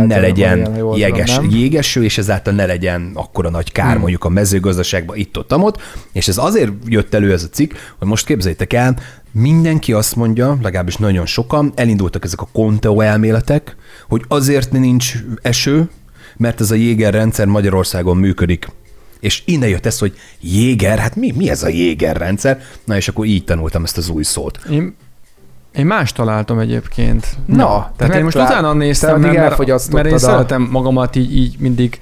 ne 0.06 0.20
legyen 0.20 0.76
jeges, 0.94 1.36
nem? 1.36 1.50
jégeső, 1.50 2.04
és 2.04 2.18
ezáltal 2.18 2.52
ne 2.52 2.66
legyen 2.66 3.10
akkora 3.14 3.50
nagy 3.50 3.72
kár 3.72 3.90
hmm. 3.90 4.00
mondjuk 4.00 4.24
a 4.24 4.28
mezőgazdaságban 4.28 5.16
itt-ott, 5.16 5.52
amott, 5.52 5.80
és 6.12 6.28
ez 6.28 6.38
azért 6.38 6.70
jött 6.86 7.14
elő 7.14 7.32
ez 7.32 7.42
a 7.42 7.48
cikk, 7.48 7.72
hogy 7.98 8.08
most 8.08 8.26
képzeljétek 8.26 8.72
el, 8.72 8.96
mindenki 9.32 9.92
azt 9.92 10.16
mondja, 10.16 10.58
legalábbis 10.62 10.96
nagyon 10.96 11.26
sokan, 11.26 11.72
elindultak 11.74 12.24
ezek 12.24 12.40
a 12.40 12.48
Conteo 12.52 13.00
elméletek, 13.00 13.76
hogy 14.08 14.24
azért 14.28 14.72
nincs 14.72 15.14
eső, 15.42 15.88
mert 16.36 16.60
ez 16.60 16.70
a 16.70 16.74
Jéger 16.74 17.12
rendszer 17.14 17.46
Magyarországon 17.46 18.16
működik. 18.16 18.68
És 19.20 19.42
innen 19.46 19.68
jött 19.68 19.86
ez, 19.86 19.98
hogy 19.98 20.14
Jéger, 20.40 20.98
hát 20.98 21.16
mi, 21.16 21.32
mi 21.36 21.50
ez 21.50 21.62
a 21.62 21.68
Jéger 21.68 22.16
rendszer? 22.16 22.60
Na 22.84 22.96
és 22.96 23.08
akkor 23.08 23.24
így 23.26 23.44
tanultam 23.44 23.84
ezt 23.84 23.96
az 23.96 24.08
új 24.08 24.22
szót. 24.22 24.58
Én, 24.70 24.94
én 25.74 25.86
más 25.86 26.12
találtam 26.12 26.58
egyébként. 26.58 27.26
Na, 27.46 27.92
Tehát 27.96 28.12
te 28.12 28.18
én 28.18 28.24
most 28.24 28.36
megtalál- 28.36 28.60
utána 28.60 28.72
te 28.78 28.84
néztem, 28.84 29.20
mert, 29.20 29.36
mert, 29.36 29.92
mert 29.92 30.06
én 30.06 30.14
a- 30.14 30.18
szeretem 30.18 30.68
magamat 30.70 31.16
így, 31.16 31.36
így 31.36 31.54
mindig 31.58 31.98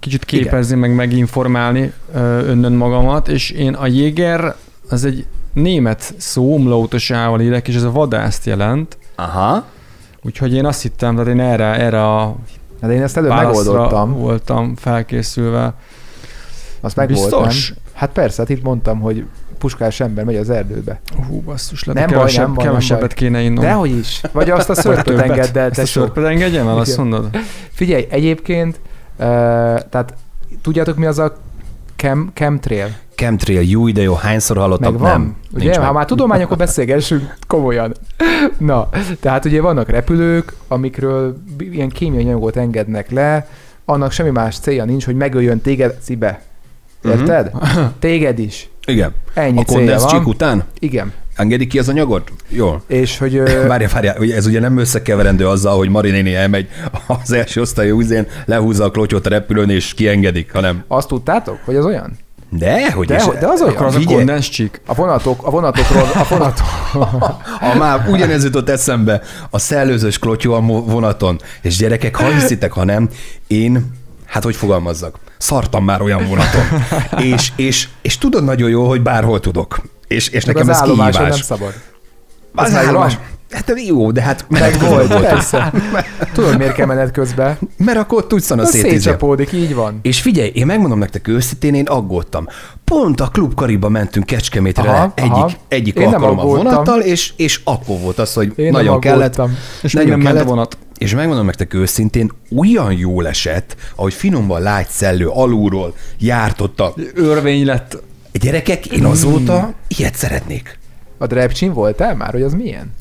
kicsit 0.00 0.24
képezni, 0.24 0.76
meg 0.76 0.94
meginformálni 0.94 1.92
önnön 2.14 2.72
magamat, 2.72 3.28
és 3.28 3.50
én 3.50 3.74
a 3.74 3.86
Jäger, 3.86 4.54
az 4.88 5.04
egy 5.04 5.26
német 5.62 6.14
szó, 6.16 6.54
umlautosával 6.54 7.40
írek, 7.40 7.68
és 7.68 7.74
ez 7.74 7.82
a 7.82 7.90
vadászt 7.90 8.46
jelent, 8.46 8.98
Aha. 9.14 9.64
úgyhogy 10.22 10.54
én 10.54 10.64
azt 10.66 10.82
hittem, 10.82 11.14
tehát 11.16 11.30
én 11.30 11.40
erre, 11.40 11.64
erre 11.64 12.04
a 12.14 12.36
Hát 12.82 12.90
én 12.90 13.02
ezt 13.02 13.16
előbb 13.16 13.30
megoldottam. 13.30 14.12
voltam 14.12 14.74
felkészülve. 14.76 15.74
Azt 16.80 16.96
megvoltam. 16.96 17.42
Biztos? 17.42 17.72
Hát 17.92 18.10
persze, 18.10 18.40
hát 18.42 18.50
itt 18.50 18.62
mondtam, 18.62 19.00
hogy 19.00 19.24
puskás 19.58 20.00
ember 20.00 20.24
megy 20.24 20.36
az 20.36 20.50
erdőbe. 20.50 21.00
Hú, 21.28 21.40
basszus, 21.40 21.84
lehet, 21.84 22.08
Nem 22.08 22.18
kevesebb, 22.18 22.44
nem 22.44 22.54
baj, 22.54 22.64
nem 22.64 22.72
kevesebbet 22.72 23.06
baj. 23.08 23.16
kéne 23.16 23.40
innom. 23.40 23.64
Dehogy 23.64 23.96
is. 23.98 24.20
Vagy 24.32 24.50
azt 24.50 24.70
a 24.70 24.74
szörpöt 24.74 25.18
engedd 25.18 25.58
el, 25.58 25.70
Ezt 25.70 25.78
a 25.78 25.86
szörpöt 25.86 26.24
engedjem 26.24 26.68
el, 26.68 26.78
azt 26.78 26.96
mondod? 26.96 27.36
Figyelj, 27.72 28.06
egyébként, 28.10 28.80
uh, 29.16 29.24
tehát 29.88 30.14
tudjátok 30.62 30.96
mi 30.96 31.06
az 31.06 31.18
a 31.18 31.36
chem, 31.96 32.30
chemtrail? 32.34 32.96
Chemtrail, 33.14 33.60
jó 33.60 33.86
ide 33.88 34.02
jó, 34.02 34.14
hányszor 34.14 34.56
hallottam? 34.56 34.92
Meg 34.92 35.00
van? 35.00 35.10
Nem. 35.10 35.36
Ugye, 35.52 35.64
nincs 35.64 35.76
ha 35.76 35.82
meg. 35.82 35.92
már 35.92 36.04
tudomány, 36.04 36.42
akkor 36.42 36.56
beszélgessünk 36.56 37.34
komolyan. 37.46 37.94
Na, 38.58 38.88
tehát 39.20 39.44
ugye 39.44 39.60
vannak 39.60 39.88
repülők, 39.88 40.52
amikről 40.68 41.36
ilyen 41.58 41.88
kémiai 41.88 42.24
anyagot 42.24 42.56
engednek 42.56 43.10
le, 43.10 43.48
annak 43.84 44.12
semmi 44.12 44.30
más 44.30 44.58
célja 44.58 44.84
nincs, 44.84 45.04
hogy 45.04 45.16
megöljön 45.16 45.60
téged 45.60 45.96
cibe. 46.00 46.42
Érted? 47.04 47.50
Téged 47.98 48.38
is. 48.38 48.68
Igen. 48.86 49.14
Ennyi 49.34 49.58
a 49.58 49.62
célja 49.64 49.98
van. 49.98 50.24
után? 50.24 50.64
Igen. 50.78 51.12
Engedik 51.36 51.68
ki 51.68 51.78
az 51.78 51.88
anyagot? 51.88 52.32
Jól. 52.48 52.82
És 52.86 53.18
hogy 53.18 53.38
Várja, 53.68 53.88
várja, 53.92 54.12
ez 54.12 54.46
ugye 54.46 54.60
nem 54.60 54.78
összekeverendő 54.78 55.48
azzal, 55.48 55.76
hogy 55.76 55.88
Mari 55.88 56.10
néni 56.10 56.34
elmegy 56.34 56.68
az 57.06 57.32
első 57.32 57.60
osztályú 57.60 58.00
üzén, 58.00 58.26
lehúzza 58.44 58.84
a 58.84 58.90
klotyot 58.90 59.26
a 59.26 59.28
repülőn 59.28 59.70
és 59.70 59.94
kiengedik, 59.94 60.52
hanem 60.52 60.84
azt 60.88 61.08
tudtátok, 61.08 61.58
hogy 61.64 61.76
az 61.76 61.84
olyan? 61.84 62.18
de, 62.50 62.92
hogy 62.92 63.06
De, 63.06 63.14
is, 63.16 63.24
de 63.40 63.46
az 63.46 63.60
Akkor 63.60 63.86
az 63.86 63.94
a 63.94 63.98
Figyelj. 63.98 64.16
kondenscsik. 64.16 64.80
A 64.86 64.94
vonatok, 64.94 65.46
a 65.46 65.50
vonatokról, 65.50 66.10
a 66.14 66.26
vonatok, 66.34 66.66
Ha 67.60 67.74
már 67.74 68.08
ugyanez 68.08 68.44
jutott 68.44 68.68
eszembe, 68.68 69.22
a 69.50 69.58
szellőzős 69.58 70.18
klotyó 70.18 70.52
a 70.54 70.60
vonaton, 70.60 71.40
és 71.62 71.76
gyerekek, 71.76 72.16
ha 72.16 72.32
hiszitek, 72.32 72.72
ha 72.72 72.84
nem, 72.84 73.08
én, 73.46 73.92
hát 74.26 74.42
hogy 74.42 74.56
fogalmazzak, 74.56 75.18
szartam 75.38 75.84
már 75.84 76.02
olyan 76.02 76.26
vonaton. 76.28 76.64
és, 77.32 77.52
és, 77.56 77.88
és 78.02 78.18
tudod 78.18 78.44
nagyon 78.44 78.68
jó, 78.68 78.88
hogy 78.88 79.02
bárhol 79.02 79.40
tudok. 79.40 79.80
És, 80.08 80.28
és 80.28 80.44
Csak 80.44 80.54
nekem 80.54 80.68
az 80.68 80.74
ez 80.76 80.82
állomáson 80.82 81.22
nem 81.22 81.30
kihívás. 81.30 81.46
szabad. 81.46 81.72
Az 82.54 82.72
meg 82.72 82.84
állomás. 82.84 83.18
Hát 83.50 83.72
jó, 83.86 84.10
de 84.10 84.22
hát 84.22 84.44
Meg 84.48 84.60
menet 84.60 84.78
közben 84.78 84.96
volt, 84.96 85.08
volt. 85.08 85.26
persze. 85.26 85.72
Tudod, 86.34 86.58
miért 86.58 86.72
kell 86.72 86.86
mened 86.86 87.10
közben? 87.10 87.58
Mert 87.76 87.98
akkor 87.98 88.26
tudsz 88.26 88.50
a 88.50 88.56
Az 88.56 88.70
szétcsapódik, 88.70 89.52
így 89.52 89.74
van. 89.74 89.98
És 90.02 90.20
figyelj, 90.20 90.50
én 90.54 90.66
megmondom 90.66 90.98
nektek 90.98 91.28
őszintén, 91.28 91.74
én 91.74 91.86
aggódtam. 91.86 92.46
Pont 92.84 93.20
a 93.20 93.28
Klub 93.28 93.54
Kariba 93.54 93.88
mentünk 93.88 94.26
Kecskemétre 94.26 94.90
Aha, 94.90 95.12
egyik, 95.14 95.30
aha. 95.32 95.50
egyik 95.68 95.96
Én 95.96 96.08
nem 96.08 96.22
alkalom 96.22 96.38
a 96.38 96.44
vonattal, 96.44 97.00
és, 97.00 97.32
és 97.36 97.60
akkor 97.64 97.98
volt 98.00 98.18
az, 98.18 98.32
hogy 98.34 98.52
Én 98.56 98.64
nem 98.64 98.72
nagyon 98.72 99.00
kellett. 99.00 99.40
És 99.82 99.92
nagyon 99.92 100.10
nem 100.10 100.20
kellett, 100.20 100.48
vonat. 100.48 100.78
És 100.98 101.14
megmondom 101.14 101.46
nektek 101.46 101.74
őszintén, 101.74 102.32
olyan 102.56 102.92
jól 102.92 103.28
esett, 103.28 103.76
ahogy 103.94 104.14
finomban 104.14 104.62
lágy 104.62 104.86
szellő 104.88 105.26
alulról 105.28 105.94
járt 106.18 106.60
ott 106.60 106.80
a 106.80 106.94
Örvény 107.14 107.64
lett. 107.64 108.02
Gyerekek, 108.36 108.86
én 108.86 109.04
azóta 109.04 109.72
ilyet 109.88 110.14
szeretnék. 110.14 110.78
A 111.18 111.26
drepcsin 111.26 111.72
voltál 111.72 112.14
már, 112.14 112.32
hogy 112.32 112.42
az 112.42 112.54
milyen? 112.54 112.94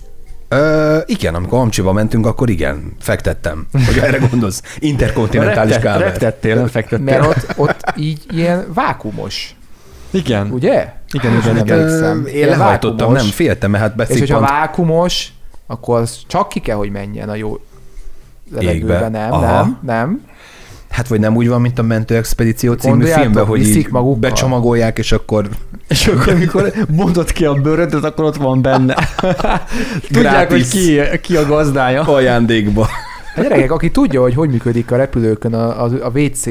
Ö, 0.48 0.98
igen, 1.06 1.36
amikor 1.36 1.60
Amcsiba 1.60 1.92
mentünk, 1.92 2.26
akkor 2.26 2.50
igen, 2.50 2.92
fektettem. 3.00 3.68
Hogy 3.86 3.98
erre 3.98 4.18
gondolsz, 4.30 4.62
interkontinentális 4.80 5.76
kábel. 5.78 5.98
Reptettél, 6.00 6.56
nem 6.56 6.68
fektettél. 6.68 7.06
Mert 7.06 7.26
ott, 7.26 7.54
ott 7.56 7.94
így 7.96 8.22
ilyen 8.30 8.66
vákumos, 8.74 9.56
Igen. 10.12 10.52
ugye? 10.52 10.94
Igen, 11.12 11.38
igen, 11.38 11.54
Nem 11.56 11.66
igen. 11.66 11.80
emlékszem. 11.80 12.24
Ö, 12.26 12.30
Én 12.30 12.48
lehajtottam, 12.48 13.12
nem 13.14 13.26
féltem, 13.26 13.72
mert 13.72 13.84
hát 13.84 13.92
És 14.00 14.08
hogyha 14.08 14.20
beszippant. 14.20 14.50
vákumos, 14.50 15.28
akkor 15.68 16.00
az 16.00 16.20
csak 16.28 16.50
ki 16.50 16.60
kell, 16.60 16.76
hogy 16.76 16.92
menjen 16.92 17.30
a 17.30 17.36
jó 17.36 17.60
levegőbe. 18.52 19.10
Nem, 19.10 19.32
Aha. 19.32 19.62
nem, 19.62 19.80
nem. 19.82 20.22
Hát 20.96 21.08
vagy 21.08 21.20
nem 21.20 21.36
úgy 21.36 21.48
van, 21.48 21.62
mint 21.62 21.80
a 21.80 21.82
Mentő 21.82 22.16
Expedíció 22.16 22.74
című 22.74 23.06
filmben, 23.06 23.46
hogy 23.46 23.68
így 23.68 23.88
magukkal. 23.90 24.20
becsomagolják, 24.20 24.98
és 24.98 25.12
akkor 25.12 25.50
És 25.88 26.08
akkor, 26.08 26.34
amikor 26.34 26.74
mondod 26.96 27.32
ki 27.32 27.46
a 27.46 27.54
bőrödet, 27.54 28.04
akkor 28.04 28.26
ott 28.26 28.36
van 28.36 28.62
benne. 28.62 28.96
Tudják, 30.12 30.50
hogy 30.50 30.68
ki, 30.68 31.00
ki 31.22 31.36
a 31.36 31.46
gazdája. 31.46 32.02
Ajándékba. 32.02 32.88
Hát 33.36 33.48
gyerekek, 33.48 33.72
aki 33.72 33.92
tudja, 33.92 34.22
hogy 34.22 34.34
hogy 34.34 34.50
működik 34.50 34.92
a 34.92 34.96
repülőkön 34.96 35.54
a, 35.54 35.84
a, 35.84 35.90
a 36.04 36.12
WC 36.20 36.48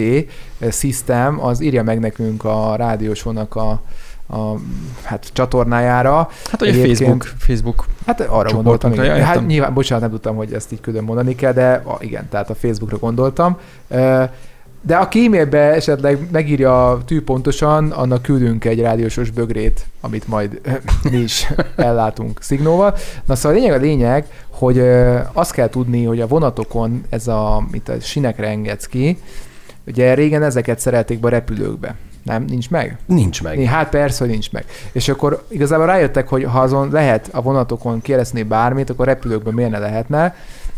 system, 0.72 1.44
az 1.44 1.62
írja 1.62 1.82
meg 1.82 1.98
nekünk 1.98 2.44
a 2.44 2.74
rádiósónak 2.76 3.56
a, 3.56 3.82
a 4.28 4.54
hát, 5.02 5.30
csatornájára. 5.32 6.16
Hát, 6.50 6.58
hogy 6.58 6.68
a 6.68 6.70
Egyébként- 6.70 6.96
Facebook, 6.98 7.32
Facebook. 7.38 7.86
Hát 8.06 8.20
arra 8.20 8.52
gondoltam, 8.52 8.92
igen. 8.92 9.22
Hát 9.22 9.46
nyilván, 9.46 9.74
bocsánat, 9.74 10.02
nem 10.02 10.12
tudtam, 10.12 10.36
hogy 10.36 10.52
ezt 10.52 10.72
így 10.72 10.80
külön 10.80 11.04
mondani 11.04 11.34
kell, 11.34 11.52
de 11.52 11.72
a, 11.72 11.96
igen, 12.00 12.28
tehát 12.28 12.50
a 12.50 12.54
Facebookra 12.54 12.98
gondoltam. 12.98 13.56
De 14.86 14.96
aki 14.96 15.24
e-mailbe 15.24 15.58
esetleg 15.58 16.28
megírja 16.32 16.90
a 16.90 17.04
tű 17.04 17.22
pontosan, 17.22 17.90
annak 17.90 18.22
küldünk 18.22 18.64
egy 18.64 18.80
rádiósos 18.80 19.30
bögrét, 19.30 19.86
amit 20.00 20.28
majd 20.28 20.60
mi 21.10 21.16
is 21.16 21.46
ellátunk 21.76 22.42
szignóval. 22.42 22.94
Na 23.24 23.34
szóval 23.34 23.58
a 23.58 23.60
lényeg 23.60 23.78
a 23.78 23.80
lényeg, 23.82 24.26
hogy 24.50 24.78
azt 25.32 25.52
kell 25.52 25.68
tudni, 25.68 26.04
hogy 26.04 26.20
a 26.20 26.26
vonatokon 26.26 27.04
ez 27.08 27.28
a, 27.28 27.64
mint 27.70 27.88
a 27.88 28.00
sinekre 28.00 28.46
engedsz 28.46 28.86
ki, 28.86 29.18
ugye 29.86 30.14
régen 30.14 30.42
ezeket 30.42 30.78
szerelték 30.78 31.20
be 31.20 31.26
a 31.26 31.30
repülőkbe. 31.30 31.94
Nem? 32.24 32.44
Nincs 32.48 32.70
meg? 32.70 32.96
Nincs 33.06 33.42
meg. 33.42 33.62
Hát 33.62 33.88
persze, 33.88 34.18
hogy 34.18 34.28
nincs 34.32 34.52
meg. 34.52 34.64
És 34.92 35.08
akkor 35.08 35.44
igazából 35.48 35.86
rájöttek, 35.86 36.28
hogy 36.28 36.44
ha 36.44 36.60
azon 36.60 36.88
lehet 36.92 37.28
a 37.32 37.42
vonatokon 37.42 38.02
kereszni 38.02 38.42
bármit, 38.42 38.90
akkor 38.90 39.06
repülőkben 39.06 39.54
miért 39.54 39.70
ne 39.70 39.78
lehetne. 39.78 40.34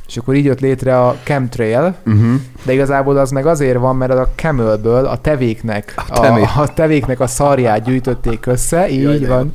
És 0.08 0.16
akkor 0.16 0.34
így 0.34 0.44
jött 0.44 0.60
létre 0.60 1.00
a 1.00 1.16
chemtrail, 1.22 1.94
Uh-huh. 2.06 2.34
de 2.64 2.72
igazából 2.72 3.16
az 3.16 3.30
meg 3.30 3.46
azért 3.46 3.78
van, 3.78 3.96
mert 3.96 4.12
az 4.12 4.18
a 4.18 4.28
camelből 4.34 5.04
a 5.06 5.16
tevéknek 5.20 5.94
A 6.08 6.18
a, 6.26 6.60
a, 6.62 6.72
tevéknek 6.74 7.20
a 7.20 7.26
szarját 7.26 7.82
gyűjtötték 7.84 8.46
össze, 8.46 8.88
így 8.88 9.02
Jaj, 9.02 9.18
van. 9.24 9.54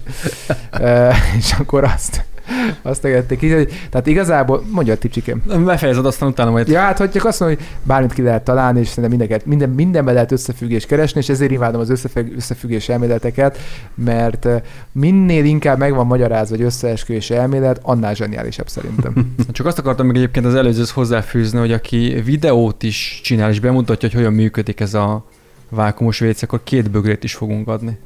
Ö, 0.80 1.10
és 1.38 1.54
akkor 1.60 1.84
azt, 1.84 2.24
azt 2.82 3.08
így, 3.08 3.52
hogy- 3.54 3.88
tehát 3.90 4.08
igazából, 4.08 4.64
mondja 4.72 4.94
a 4.94 4.98
tipcsikém. 4.98 5.44
Befejezed, 5.66 6.06
aztán 6.06 6.30
utána 6.30 6.52
majd 6.52 6.68
Ja, 6.68 6.80
hát 6.80 6.98
hogy 6.98 7.12
csak 7.12 7.26
azt 7.26 7.40
mondom, 7.40 7.58
hogy 7.58 7.68
bármit 7.84 8.14
ki 8.14 8.22
lehet 8.22 8.44
találni, 8.44 8.80
és 8.80 8.88
szerintem 8.88 9.10
mindenket, 9.10 9.46
minden, 9.46 9.70
mindenben 9.70 10.14
lehet 10.14 10.32
összefüggést 10.32 10.88
keresni, 10.88 11.20
és 11.20 11.30
ezért 11.30 11.52
imádom 11.52 11.82
az 11.82 11.90
összefügg, 11.90 12.36
összefüggés 12.36 12.90
elméleteket, 12.90 13.58
mert 13.96 14.48
minél 14.92 15.46
inkább 15.46 15.78
meg 15.78 15.94
van 15.96 16.06
magyarázva 16.06 16.56
egy 16.56 16.62
összeesküvés 16.62 17.30
elmélet, 17.30 17.80
annál 17.82 18.16
zseniálisabb 18.16 18.68
szerintem. 18.70 19.14
Csak 19.52 19.66
azt 19.66 19.80
akartam 19.80 20.06
még 20.06 20.16
egyébként 20.16 20.46
az 20.46 20.56
előzőhöz 20.56 20.92
hozzáfűzni, 20.92 21.60
hogy 21.60 21.72
aki 21.72 22.22
videót 22.26 22.84
is 22.84 23.22
csinál, 23.24 23.50
és 23.50 23.60
bemutatja, 23.60 24.10
hogy 24.10 24.18
hogyan 24.18 24.34
működik 24.34 24.80
ez 24.80 24.94
a 24.94 25.26
vákumos 25.70 26.22
WC, 26.22 26.42
akkor 26.42 26.64
két 26.64 26.92
bögrét 26.92 27.24
is 27.24 27.34
fogunk 27.34 27.68
adni. 27.68 27.98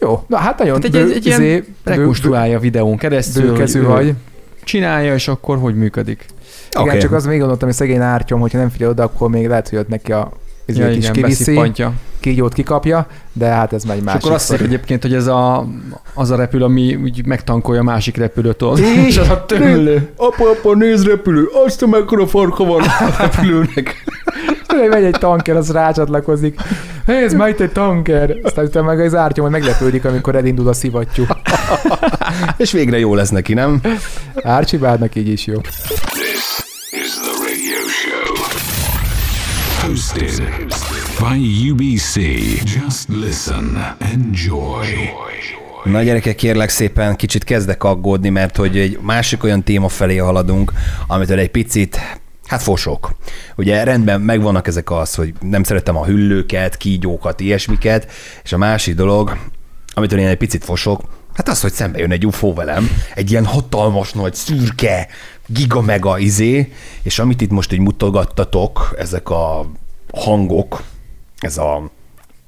Jó, 0.00 0.24
na 0.26 0.36
hát 0.36 0.58
nagyon 0.58 0.80
Tehát 0.80 1.08
egy- 1.08 1.16
egy 1.16 1.26
ilyen 1.26 1.40
izé, 1.42 1.64
Rekonstruálja 1.84 2.58
videón 2.58 2.96
keresztül, 2.96 3.46
bőkezű 3.52 3.82
vagy. 3.82 4.14
csinálja, 4.64 5.14
és 5.14 5.28
akkor 5.28 5.58
hogy 5.58 5.74
működik. 5.74 6.24
Igen, 6.70 6.88
Oké. 6.88 6.98
csak 6.98 7.12
az 7.12 7.26
még 7.26 7.38
gondoltam, 7.38 7.68
hogy 7.68 7.76
szegény 7.76 8.00
ártyom, 8.00 8.40
hogyha 8.40 8.58
nem 8.58 8.68
figyel 8.68 8.88
oda, 8.90 9.02
akkor 9.02 9.30
még 9.30 9.48
lehet, 9.48 9.68
hogy 9.68 9.78
ott 9.78 9.88
neki 9.88 10.12
a 10.12 10.32
izé, 10.70 10.80
Ja, 10.80 10.90
igen, 10.90 11.12
kiviszi, 11.12 11.44
beszippantja. 11.44 11.92
kígyót 12.20 12.52
kikapja, 12.52 13.06
de 13.32 13.46
hát 13.46 13.72
ez 13.72 13.84
már 13.84 13.94
egy 13.94 14.00
És 14.00 14.06
másik 14.06 14.20
akkor 14.22 14.34
azt 14.34 14.48
mondja 14.48 14.66
egyébként, 14.66 15.02
hogy 15.02 15.14
ez 15.14 15.26
a, 15.26 15.66
az 16.14 16.30
a 16.30 16.36
repülő, 16.36 16.64
ami 16.64 16.94
úgy 16.94 17.26
megtankolja 17.26 17.80
a 17.80 17.84
másik 17.84 18.16
repülőtől. 18.16 18.78
És 19.06 19.16
az 19.16 19.28
a 19.28 19.44
tömlő. 19.46 20.08
Apa, 20.16 20.50
apa, 20.50 20.74
nézd 20.74 21.06
repülő, 21.06 21.48
azt 21.64 21.82
a 21.82 21.86
mekkora 21.86 22.26
farka 22.26 22.64
van 22.64 22.80
a 22.82 23.14
repülőnek. 23.18 23.94
Megy 24.90 25.04
egy 25.04 25.16
tanker, 25.18 25.56
az 25.56 25.70
rácsatlakozik. 25.72 26.60
Hé, 27.06 27.24
ez 27.24 27.32
majd 27.34 27.60
egy 27.60 27.72
tanker. 27.72 28.36
Aztán 28.42 28.64
utána 28.64 28.86
meg 28.86 29.00
az 29.00 29.14
ártyom, 29.14 29.44
hogy 29.44 29.60
meglepődik, 29.60 30.04
amikor 30.04 30.36
elindul 30.36 30.68
a 30.68 30.72
szivattyú. 30.72 31.24
És 32.56 32.72
végre 32.72 32.98
jó 32.98 33.14
lesz 33.14 33.30
neki, 33.30 33.54
nem? 33.54 33.80
Árcsibádnak 34.42 35.14
így 35.14 35.28
is 35.28 35.46
jó. 35.46 35.60
Hosted 39.90 40.68
by 41.18 41.38
UBC. 41.70 42.14
Just 42.64 43.08
listen. 43.08 43.96
Enjoy. 43.98 44.86
Na 45.84 46.02
gyerekek, 46.02 46.34
kérlek 46.34 46.68
szépen, 46.68 47.16
kicsit 47.16 47.44
kezdek 47.44 47.84
aggódni, 47.84 48.28
mert 48.28 48.56
hogy 48.56 48.78
egy 48.78 48.98
másik 49.02 49.44
olyan 49.44 49.62
téma 49.62 49.88
felé 49.88 50.16
haladunk, 50.16 50.72
amitől 51.06 51.38
egy 51.38 51.50
picit, 51.50 52.00
hát 52.46 52.62
fosok. 52.62 53.16
Ugye 53.56 53.84
rendben 53.84 54.20
megvannak 54.20 54.66
ezek 54.66 54.90
az, 54.90 55.14
hogy 55.14 55.34
nem 55.40 55.62
szeretem 55.62 55.96
a 55.96 56.04
hüllőket, 56.04 56.76
kígyókat, 56.76 57.40
ilyesmiket, 57.40 58.10
és 58.42 58.52
a 58.52 58.58
másik 58.58 58.94
dolog, 58.94 59.38
amitől 59.94 60.18
én 60.18 60.26
egy 60.26 60.36
picit 60.36 60.64
fosok, 60.64 61.00
hát 61.34 61.48
az, 61.48 61.60
hogy 61.60 61.72
szembe 61.72 61.98
jön 61.98 62.12
egy 62.12 62.26
UFO 62.26 62.54
velem, 62.54 62.90
egy 63.14 63.30
ilyen 63.30 63.44
hatalmas 63.44 64.12
nagy 64.12 64.34
szürke, 64.34 65.08
giga-mega 65.52 66.18
izé, 66.18 66.72
és 67.02 67.18
amit 67.18 67.40
itt 67.40 67.50
most 67.50 67.72
így 67.72 67.80
mutogattatok, 67.80 68.94
ezek 68.98 69.30
a 69.30 69.70
hangok, 70.12 70.82
ez 71.38 71.58
a 71.58 71.90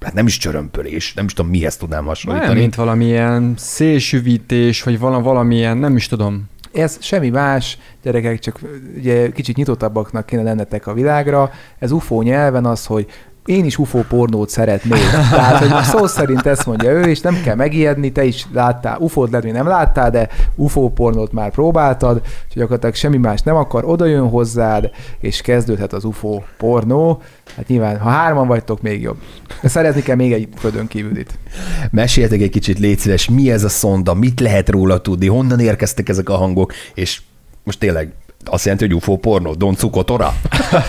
hát 0.00 0.14
nem 0.14 0.26
is 0.26 0.36
csörömpölés, 0.36 1.14
nem 1.14 1.24
is 1.24 1.32
tudom 1.32 1.50
mihez 1.50 1.76
tudnám 1.76 2.04
hasonlítani. 2.04 2.52
Nem, 2.52 2.60
mint 2.60 2.74
valamilyen 2.74 3.54
szélsüvítés, 3.56 4.82
vagy 4.82 4.98
vala, 4.98 5.20
valamilyen, 5.20 5.76
nem 5.76 5.96
is 5.96 6.06
tudom. 6.06 6.50
Ez 6.72 6.96
semmi 7.00 7.28
más, 7.28 7.78
gyerekek, 8.02 8.38
csak 8.38 8.60
ugye 8.96 9.32
kicsit 9.32 9.56
nyitottabbaknak 9.56 10.26
kéne 10.26 10.42
lennetek 10.42 10.86
a 10.86 10.92
világra. 10.92 11.50
Ez 11.78 11.90
UFO 11.90 12.22
nyelven 12.22 12.64
az, 12.64 12.86
hogy 12.86 13.06
én 13.44 13.64
is 13.64 13.78
UFO 13.78 14.02
pornót 14.02 14.48
szeretnék. 14.48 15.10
Tehát, 15.30 15.66
hogy 15.66 15.82
szó 15.82 16.06
szerint 16.06 16.46
ezt 16.46 16.66
mondja 16.66 16.90
ő, 16.90 17.02
és 17.02 17.20
nem 17.20 17.40
kell 17.42 17.54
megijedni, 17.54 18.12
te 18.12 18.24
is 18.24 18.46
láttál, 18.52 18.98
UFO-t 18.98 19.30
lehet, 19.30 19.44
hogy 19.44 19.54
nem 19.54 19.66
láttál, 19.66 20.10
de 20.10 20.28
UFO 20.54 20.88
pornót 20.88 21.32
már 21.32 21.50
próbáltad, 21.50 22.16
úgyhogy 22.16 22.54
gyakorlatilag 22.54 22.94
semmi 22.94 23.16
más 23.16 23.40
nem 23.40 23.56
akar, 23.56 23.84
oda 23.84 24.04
jön 24.04 24.28
hozzád, 24.28 24.90
és 25.20 25.40
kezdődhet 25.40 25.92
az 25.92 26.04
UFO 26.04 26.42
pornó. 26.56 27.22
Hát 27.56 27.68
nyilván, 27.68 27.98
ha 27.98 28.10
hárman 28.10 28.46
vagytok, 28.46 28.82
még 28.82 29.02
jobb. 29.02 29.16
Szerezni 29.62 30.02
kell 30.02 30.16
még 30.16 30.32
egy 30.32 30.48
földön 30.56 30.86
kívülit. 30.86 31.38
Meséljetek 31.90 32.40
egy 32.40 32.50
kicsit, 32.50 32.78
légy 32.78 32.98
szíves, 32.98 33.28
mi 33.28 33.50
ez 33.50 33.64
a 33.64 33.68
szonda, 33.68 34.14
mit 34.14 34.40
lehet 34.40 34.68
róla 34.68 35.00
tudni, 35.00 35.26
honnan 35.26 35.60
érkeztek 35.60 36.08
ezek 36.08 36.28
a 36.28 36.36
hangok, 36.36 36.72
és 36.94 37.20
most 37.64 37.78
tényleg 37.78 38.12
azt 38.44 38.64
jelenti, 38.64 38.86
hogy 38.86 38.94
UFO 38.94 39.16
pornó, 39.16 39.54
Don 39.54 39.74
Cukotora? 39.74 40.34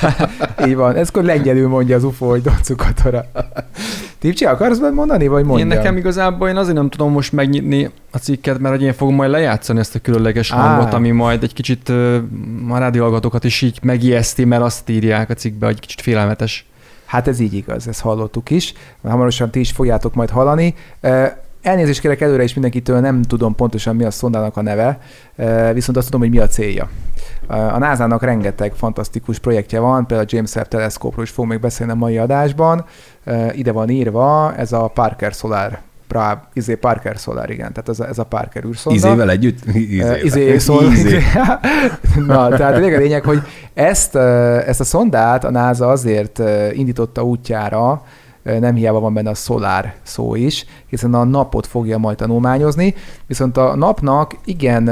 Így 0.68 0.76
van, 0.76 0.96
ez 0.96 1.10
akkor 1.10 1.24
lengyelül 1.24 1.68
mondja 1.68 1.96
az 1.96 2.04
UFO, 2.04 2.26
hogy 2.26 2.42
Dacukatora. 2.42 3.26
Tipcsi, 4.20 4.46
akarsz 4.46 4.80
mondani, 4.94 5.28
vagy 5.28 5.46
mondjam? 5.46 5.70
Én 5.70 5.78
nekem 5.78 5.98
igazából 5.98 6.50
én 6.50 6.56
azért 6.56 6.76
nem 6.76 6.90
tudom 6.90 7.12
most 7.12 7.32
megnyitni 7.32 7.90
a 8.12 8.18
cikket, 8.18 8.60
mert 8.60 8.76
hogy 8.76 8.84
én 8.84 8.94
fogom 8.94 9.16
majd 9.16 9.32
lejátszani 9.32 9.80
ezt 9.80 9.96
a 9.96 10.00
különleges 10.00 10.52
Á. 10.52 10.58
hangot, 10.58 10.94
ami 10.94 11.12
majd 11.12 11.44
egy 11.44 11.54
kicsit 11.54 11.90
a 12.70 12.78
rádióhallgatókat 12.78 13.44
is 13.44 13.62
így 13.62 13.80
megijeszti, 13.82 14.44
mert 14.44 14.62
azt 14.62 14.90
írják 14.90 15.30
a 15.30 15.34
cikkbe, 15.34 15.66
hogy 15.66 15.80
kicsit 15.80 16.02
félelmetes. 16.02 16.66
Hát 17.06 17.28
ez 17.28 17.40
így 17.40 17.54
igaz, 17.54 17.88
ezt 17.88 18.02
hallottuk 18.02 18.50
is. 18.50 18.74
Hamarosan 19.04 19.50
ti 19.50 19.60
is 19.60 19.72
fogjátok 19.72 20.14
majd 20.14 20.30
hallani. 20.30 20.76
Elnézést 21.62 22.00
kérek 22.00 22.22
előre 22.22 22.44
is 22.44 22.54
mindenkitől, 22.54 23.00
nem 23.00 23.22
tudom 23.22 23.56
pontosan 23.56 23.96
mi 23.96 24.04
a 24.04 24.12
szondának 24.12 24.58
a 24.58 24.62
neve, 24.62 25.00
viszont 25.74 25.98
azt 25.98 26.06
tudom, 26.06 26.22
hogy 26.22 26.30
mi 26.30 26.38
a 26.38 26.48
célja. 26.48 26.90
A 27.48 27.78
NASA-nak 27.78 28.24
rengeteg 28.24 28.74
fantasztikus 28.76 29.40
projektje 29.40 29.80
van, 29.80 30.06
például 30.06 30.28
a 30.30 30.36
James 30.36 30.56
Webb 30.56 30.68
teleszkópról 30.68 31.24
is 31.24 31.30
fogunk 31.30 31.52
még 31.52 31.62
beszélni 31.62 31.92
a 31.92 31.96
mai 31.96 32.18
adásban. 32.18 32.86
Ide 33.52 33.72
van 33.72 33.90
írva 33.90 34.54
ez 34.56 34.72
a 34.72 34.88
Parker 34.88 35.34
Solar, 35.34 35.80
Pra, 36.08 36.48
izé 36.54 36.76
Parker 36.76 37.16
Solar, 37.16 37.50
igen, 37.50 37.74
tehát 37.74 37.90
ez 37.90 38.00
a, 38.00 38.08
ez 38.08 38.18
a 38.18 38.24
Parker 38.24 38.64
űrszonda. 38.66 38.98
Izével 38.98 39.30
együtt? 39.30 39.66
Izé, 39.66 40.20
izé, 40.24 40.58
szól, 40.58 40.84
Izé. 40.84 41.20
Na, 42.28 42.50
tehát 42.50 42.76
a 42.76 42.78
lényeg, 42.78 42.94
a 42.94 42.98
lényeg, 42.98 43.24
hogy 43.24 43.42
ezt, 43.74 44.16
ezt 44.66 44.80
a 44.80 44.84
szondát 44.84 45.44
a 45.44 45.52
NASA 45.52 45.88
azért 45.88 46.42
indította 46.74 47.24
útjára, 47.24 48.04
nem 48.44 48.76
hiába 48.76 49.00
van 49.00 49.14
benne 49.14 49.30
a 49.30 49.36
szolár 49.36 49.96
szó 50.04 50.36
is, 50.36 50.66
hiszen 50.88 51.14
a 51.14 51.24
napot 51.24 51.68
fogja 51.68 51.98
majd 51.98 52.18
tanulmányozni, 52.18 52.94
viszont 53.28 53.58
a 53.58 53.76
napnak 53.76 54.38
igen 54.46 54.90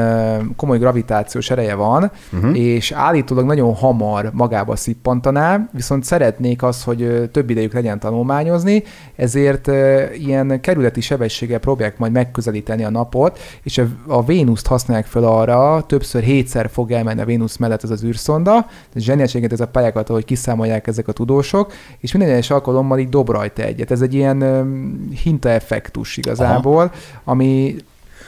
komoly 0.55 0.77
gravitációs 0.77 1.49
ereje 1.49 1.75
van, 1.75 2.11
uh-huh. 2.33 2.57
és 2.57 2.91
állítólag 2.91 3.45
nagyon 3.45 3.73
hamar 3.73 4.29
magába 4.33 4.75
szippantaná, 4.75 5.69
viszont 5.71 6.03
szeretnék 6.03 6.63
az, 6.63 6.83
hogy 6.83 7.29
több 7.31 7.49
idejük 7.49 7.73
legyen 7.73 7.99
tanulmányozni, 7.99 8.83
ezért 9.15 9.67
ilyen 10.17 10.61
kerületi 10.61 11.01
sebességgel 11.01 11.59
próbálják 11.59 11.97
majd 11.97 12.11
megközelíteni 12.11 12.83
a 12.83 12.89
napot, 12.89 13.39
és 13.63 13.81
a, 14.07 14.23
Vénuszt 14.23 14.67
használják 14.67 15.05
fel 15.05 15.23
arra, 15.23 15.83
többször 15.87 16.23
hétszer 16.23 16.69
fog 16.69 16.91
elmenni 16.91 17.21
a 17.21 17.25
Vénusz 17.25 17.57
mellett 17.57 17.83
ez 17.83 17.89
az 17.89 18.03
űrszonda, 18.03 18.65
ez 18.93 19.01
zseniálséget 19.01 19.51
ez 19.51 19.59
a 19.59 19.67
pályákat, 19.67 20.09
ahogy 20.09 20.25
kiszámolják 20.25 20.87
ezek 20.87 21.07
a 21.07 21.11
tudósok, 21.11 21.73
és 21.99 22.11
minden 22.11 22.31
egyes 22.31 22.49
alkalommal 22.49 22.99
így 22.99 23.09
dob 23.09 23.29
rajta 23.41 23.63
egyet. 23.63 23.91
Ez 23.91 24.01
egy 24.01 24.13
ilyen 24.13 24.41
öm, 24.41 25.09
hintaeffektus 25.23 26.17
igazából, 26.17 26.91
ami 27.23 27.75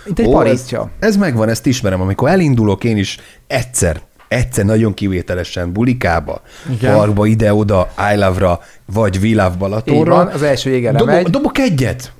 mint 0.05 0.19
egy 0.19 0.27
Ó, 0.27 0.31
paritja. 0.31 0.89
Ez, 0.99 1.07
ez 1.07 1.17
megvan, 1.17 1.49
ezt 1.49 1.65
ismerem. 1.65 2.01
Amikor 2.01 2.29
elindulok 2.29 2.83
én 2.83 2.97
is 2.97 3.17
egyszer, 3.47 4.01
egyszer 4.27 4.65
nagyon 4.65 4.93
kivételesen 4.93 5.71
bulikába, 5.71 6.41
Igen. 6.71 6.95
parkba, 6.95 7.25
ide-oda, 7.25 7.93
I 8.13 8.15
love-ra, 8.15 8.59
vagy 8.85 9.17
We 9.17 9.29
Love 9.29 9.49
Így 9.51 9.57
Balatonra, 9.57 10.15
van, 10.15 10.27
az 10.27 10.41
első 10.41 10.69
jégen 10.69 10.97
dobok, 10.97 11.21
dobok 11.21 11.57
egyet. 11.57 12.11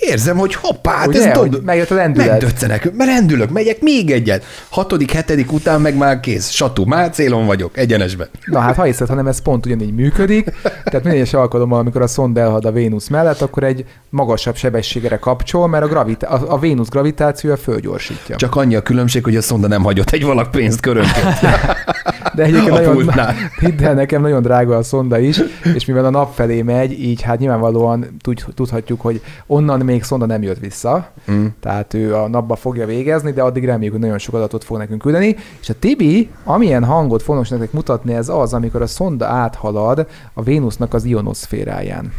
Érzem, 0.00 0.36
hogy 0.36 0.54
hoppá, 0.54 0.92
hát 0.92 1.06
Ugye, 1.06 1.30
ez 1.30 1.38
dob... 1.38 1.64
megjött 1.64 1.90
a 1.90 1.94
lendület. 1.94 2.28
Megdöccenek, 2.28 2.90
rendülök, 2.98 3.50
megyek 3.50 3.80
még 3.80 4.10
egyet. 4.10 4.44
Hatodik, 4.68 5.10
hetedik 5.10 5.52
után 5.52 5.80
meg 5.80 5.96
már 5.96 6.20
kész. 6.20 6.50
Satú, 6.50 6.84
már 6.84 7.10
célon 7.10 7.46
vagyok, 7.46 7.76
egyenesbe. 7.76 8.28
Na 8.44 8.58
hát 8.58 8.76
ha 8.76 8.82
hiszed, 8.82 9.08
hanem 9.08 9.26
ez 9.26 9.42
pont 9.42 9.66
ugyanígy 9.66 9.94
működik. 9.94 10.44
Tehát 10.62 10.92
minden 10.92 11.12
egyes 11.12 11.34
alkalommal, 11.34 11.78
amikor 11.78 12.02
a 12.02 12.06
szond 12.06 12.38
elhad 12.38 12.64
a 12.64 12.72
Vénusz 12.72 13.08
mellett, 13.08 13.40
akkor 13.40 13.64
egy 13.64 13.84
magasabb 14.10 14.56
sebességre 14.56 15.16
kapcsol, 15.16 15.68
mert 15.68 15.84
a, 15.84 15.88
gravita- 15.88 16.28
a, 16.28 16.52
a 16.52 16.58
Vénusz 16.58 16.88
gravitációja 16.88 17.56
fölgyorsítja. 17.56 18.36
Csak 18.36 18.56
annyi 18.56 18.74
a 18.74 18.82
különbség, 18.82 19.24
hogy 19.24 19.36
a 19.36 19.42
szonda 19.42 19.68
nem 19.68 19.82
hagyott 19.82 20.10
egy 20.10 20.24
valak 20.24 20.50
pénzt 20.50 20.80
körönként. 20.80 21.40
De 22.34 22.42
egyébként 22.42 22.70
a 22.70 22.74
nagyon, 22.74 22.92
pultnál. 22.94 23.34
hidd 23.60 23.84
el, 23.84 23.94
nekem 23.94 24.22
nagyon 24.22 24.42
drága 24.42 24.76
a 24.76 24.82
szonda 24.82 25.18
is, 25.18 25.40
és 25.74 25.84
mivel 25.84 26.04
a 26.04 26.10
nap 26.10 26.34
felé 26.34 26.62
megy, 26.62 27.02
így 27.02 27.22
hát 27.22 27.38
nyilvánvalóan 27.38 28.16
tud, 28.22 28.44
tudhatjuk, 28.54 29.00
hogy 29.00 29.20
onnan 29.46 29.80
még 29.90 30.02
szonda 30.02 30.26
nem 30.26 30.42
jött 30.42 30.58
vissza, 30.58 31.08
Mm. 31.30 31.46
tehát 31.60 31.94
ő 31.94 32.14
a 32.14 32.28
napba 32.28 32.56
fogja 32.56 32.86
végezni, 32.86 33.32
de 33.32 33.42
addig 33.42 33.64
reméljük, 33.64 33.92
hogy 33.92 34.00
nagyon 34.02 34.18
sok 34.18 34.34
adatot 34.34 34.64
fog 34.64 34.76
nekünk 34.78 35.00
küldeni. 35.00 35.36
És 35.60 35.68
a 35.68 35.74
Tibi, 35.78 36.30
amilyen 36.44 36.84
hangot 36.84 37.22
fognak 37.22 37.48
nektek 37.48 37.72
mutatni, 37.72 38.14
ez 38.14 38.28
az, 38.28 38.54
amikor 38.54 38.82
a 38.82 38.86
szonda 38.86 39.26
áthalad 39.26 40.06
a 40.34 40.42
Vénusznak 40.42 40.94
az 40.94 41.04
ionoszféráján. 41.04 42.12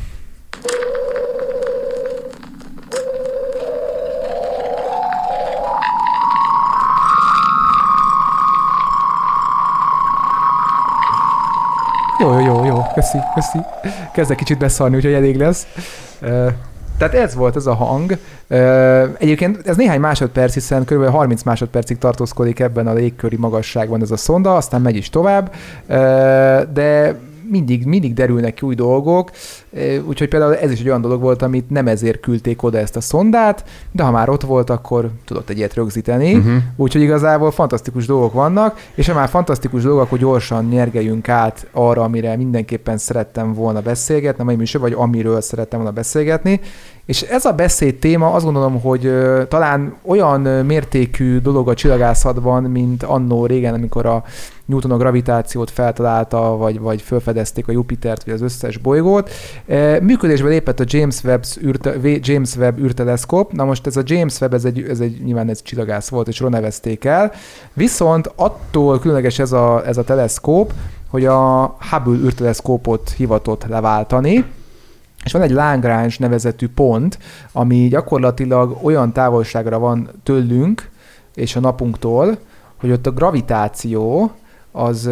Jó, 12.19 12.31
jó, 12.39 12.39
jó, 12.39 12.65
jó, 12.65 12.81
köszi, 12.93 13.17
köszi. 13.33 13.59
Kezdek 14.13 14.37
kicsit 14.37 14.57
beszarni, 14.57 14.95
úgyhogy 14.95 15.13
elég 15.13 15.37
lesz. 15.37 15.67
Tehát 17.01 17.15
ez 17.15 17.35
volt 17.35 17.55
ez 17.55 17.65
a 17.65 17.73
hang. 17.73 18.17
Egyébként 19.17 19.67
ez 19.67 19.75
néhány 19.75 19.99
másodperc, 19.99 20.53
hiszen 20.53 20.85
kb. 20.85 21.05
30 21.05 21.43
másodpercig 21.43 21.97
tartózkodik 21.97 22.59
ebben 22.59 22.87
a 22.87 22.93
légköri 22.93 23.35
magasságban 23.35 24.01
ez 24.01 24.11
a 24.11 24.17
szonda, 24.17 24.55
aztán 24.55 24.81
megy 24.81 24.95
is 24.95 25.09
tovább, 25.09 25.53
de 26.73 27.19
mindig, 27.51 27.85
mindig 27.85 28.13
derülnek 28.13 28.53
ki 28.53 28.65
új 28.65 28.75
dolgok, 28.75 29.31
úgyhogy 30.07 30.27
például 30.27 30.55
ez 30.55 30.71
is 30.71 30.79
egy 30.79 30.87
olyan 30.87 31.01
dolog 31.01 31.21
volt, 31.21 31.41
amit 31.41 31.69
nem 31.69 31.87
ezért 31.87 32.19
küldték 32.19 32.63
oda 32.63 32.77
ezt 32.77 32.95
a 32.95 33.01
szondát, 33.01 33.63
de 33.91 34.03
ha 34.03 34.11
már 34.11 34.29
ott 34.29 34.41
volt, 34.41 34.69
akkor 34.69 35.09
tudott 35.25 35.49
egy 35.49 35.57
ilyet 35.57 35.73
rögzíteni, 35.73 36.39
Uh-huh. 36.41 36.63
Úgyhogy 36.75 37.01
igazából 37.01 37.51
fantasztikus 37.51 38.05
dolgok 38.05 38.33
vannak, 38.33 38.79
és 38.95 39.07
ha 39.07 39.13
már 39.13 39.29
fantasztikus 39.29 39.83
dolgok, 39.83 40.01
akkor 40.01 40.17
gyorsan 40.17 40.65
nyergeljünk 40.65 41.29
át 41.29 41.67
arra, 41.71 42.03
amire 42.03 42.35
mindenképpen 42.35 42.97
szerettem 42.97 43.53
volna 43.53 43.81
beszélgetni, 43.81 44.43
mai 44.43 44.55
műsor, 44.55 44.81
vagy 44.81 44.93
amiről 44.97 45.41
szerettem 45.41 45.79
volna 45.79 45.93
beszélgetni. 45.93 46.59
És 47.11 47.21
ez 47.21 47.45
a 47.45 47.53
beszéd 47.53 47.95
téma 47.95 48.31
azt 48.31 48.45
gondolom, 48.45 48.81
hogy 48.81 49.13
talán 49.47 49.95
olyan 50.05 50.41
mértékű 50.41 51.39
dolog 51.39 51.69
a 51.69 51.73
csillagászatban, 51.73 52.63
mint 52.63 53.03
annó 53.03 53.45
régen, 53.45 53.73
amikor 53.73 54.05
a 54.05 54.23
Newton 54.65 54.91
a 54.91 54.97
gravitációt 54.97 55.71
feltalálta, 55.71 56.57
vagy, 56.57 56.79
vagy 56.79 57.01
felfedezték 57.01 57.67
a 57.67 57.71
Jupitert, 57.71 58.23
vagy 58.23 58.33
az 58.33 58.41
összes 58.41 58.77
bolygót. 58.77 59.29
Működésbe 60.01 60.47
lépett 60.47 60.79
a 60.79 60.83
James 60.87 61.23
Webb, 61.23 61.43
űrte, 61.63 61.93
James 62.03 62.55
Webb 62.55 62.79
űrteleszkóp. 62.79 63.51
Na 63.51 63.65
most 63.65 63.87
ez 63.87 63.97
a 63.97 64.01
James 64.05 64.41
Webb, 64.41 64.53
ez 64.53 64.65
egy, 64.65 64.81
ez 64.89 64.99
egy 64.99 65.21
nyilván 65.23 65.49
ez 65.49 65.61
csillagász 65.61 66.09
volt, 66.09 66.27
és 66.27 66.39
róla 66.39 66.51
nevezték 66.51 67.05
el. 67.05 67.31
Viszont 67.73 68.31
attól 68.35 68.99
különleges 68.99 69.39
ez 69.39 69.51
a, 69.51 69.87
ez 69.87 69.97
a 69.97 70.03
teleszkóp, 70.03 70.73
hogy 71.09 71.25
a 71.25 71.75
Hubble 71.89 72.25
űrteleszkópot 72.25 73.09
hivatott 73.09 73.65
leváltani, 73.67 74.45
és 75.25 75.31
van 75.31 75.41
egy 75.41 75.51
Lagrange 75.51 76.15
nevezetű 76.19 76.67
pont, 76.67 77.19
ami 77.51 77.87
gyakorlatilag 77.87 78.77
olyan 78.81 79.13
távolságra 79.13 79.79
van 79.79 80.09
tőlünk 80.23 80.89
és 81.35 81.55
a 81.55 81.59
napunktól, 81.59 82.37
hogy 82.79 82.91
ott 82.91 83.07
a 83.07 83.11
gravitáció 83.11 84.31
az, 84.71 85.09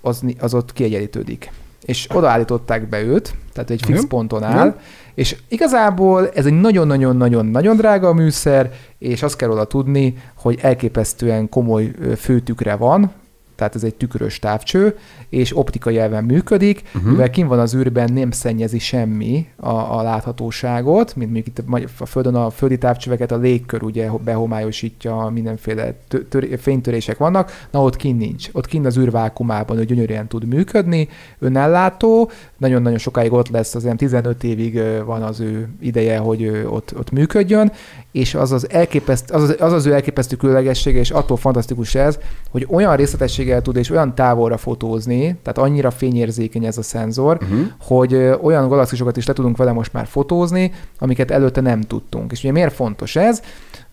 az, 0.00 0.22
az 0.38 0.54
ott 0.54 0.72
kiegyenlítődik. 0.72 1.52
És 1.84 2.08
odaállították 2.14 2.88
be 2.88 3.02
őt, 3.02 3.34
tehát 3.52 3.70
egy 3.70 3.82
fix 3.84 4.06
ponton 4.06 4.42
áll, 4.42 4.78
és 5.14 5.36
igazából 5.48 6.28
ez 6.28 6.46
egy 6.46 6.60
nagyon-nagyon-nagyon-nagyon 6.60 7.76
drága 7.76 8.12
műszer, 8.12 8.72
és 8.98 9.22
azt 9.22 9.36
kell 9.36 9.48
róla 9.48 9.64
tudni, 9.64 10.16
hogy 10.34 10.58
elképesztően 10.62 11.48
komoly 11.48 11.90
főtükre 12.16 12.74
van, 12.76 13.12
tehát 13.54 13.74
ez 13.74 13.84
egy 13.84 13.94
tükrös 13.94 14.38
távcső, 14.38 14.96
és 15.28 15.56
optikai 15.56 15.98
elven 15.98 16.24
működik, 16.24 16.82
uh-huh. 16.94 17.10
mivel 17.10 17.30
kim 17.30 17.46
van 17.46 17.58
az 17.58 17.74
űrben, 17.74 18.12
nem 18.12 18.30
szennyezi 18.30 18.78
semmi 18.78 19.46
a, 19.56 19.70
a 19.70 20.02
láthatóságot, 20.02 21.16
mint 21.16 21.32
mondjuk 21.32 21.58
itt 21.58 21.64
a 21.98 22.06
Földön 22.06 22.34
a 22.34 22.50
földi 22.50 22.78
távcsöveket 22.78 23.32
a 23.32 23.36
légkör 23.36 23.82
ugye 23.82 24.08
behomályosítja, 24.24 25.30
mindenféle 25.34 25.94
tö- 26.08 26.26
tör- 26.28 26.60
fénytörések 26.60 27.18
vannak, 27.18 27.66
na 27.70 27.82
ott 27.82 27.96
kint 27.96 28.18
nincs. 28.18 28.48
Ott 28.52 28.66
kint 28.66 28.86
az 28.86 28.98
űrvákumában 28.98 29.78
ő 29.78 29.84
gyönyörűen 29.84 30.26
tud 30.28 30.44
működni, 30.44 31.08
önellátó, 31.38 32.30
nagyon-nagyon 32.56 32.98
sokáig 32.98 33.32
ott 33.32 33.48
lesz, 33.48 33.74
az 33.74 33.84
ilyen 33.84 33.96
15 33.96 34.44
évig 34.44 34.82
van 35.04 35.22
az 35.22 35.40
ő 35.40 35.68
ideje, 35.80 36.18
hogy 36.18 36.42
ő 36.42 36.68
ott, 36.68 36.94
ott 36.98 37.10
működjön, 37.10 37.72
és 38.12 38.34
az 38.34 38.52
az, 38.52 38.70
elképeszt, 38.70 39.30
az, 39.30 39.42
az, 39.42 39.56
az 39.58 39.72
az 39.72 39.86
ő 39.86 39.92
elképesztő 39.92 40.36
különlegessége, 40.36 40.98
és 40.98 41.10
attól 41.10 41.36
fantasztikus 41.36 41.94
ez, 41.94 42.18
hogy 42.50 42.66
olyan 42.70 42.96
részletességgel 43.42 43.62
tud 43.62 43.76
és 43.76 43.90
olyan 43.90 44.14
távolra 44.14 44.56
fotózni, 44.56 45.36
tehát 45.42 45.58
annyira 45.58 45.90
fényérzékeny 45.90 46.64
ez 46.64 46.78
a 46.78 46.82
szenzor, 46.82 47.38
Uh-huh. 47.42 47.66
hogy 47.80 48.14
olyan 48.42 48.68
galaxisokat 48.68 49.16
is 49.16 49.26
le 49.26 49.32
tudunk 49.32 49.56
vele 49.56 49.72
most 49.72 49.92
már 49.92 50.06
fotózni, 50.06 50.72
amiket 50.98 51.30
előtte 51.30 51.60
nem 51.60 51.80
tudtunk. 51.80 52.32
És 52.32 52.38
ugye 52.42 52.52
miért 52.52 52.72
fontos 52.72 53.16
ez? 53.16 53.40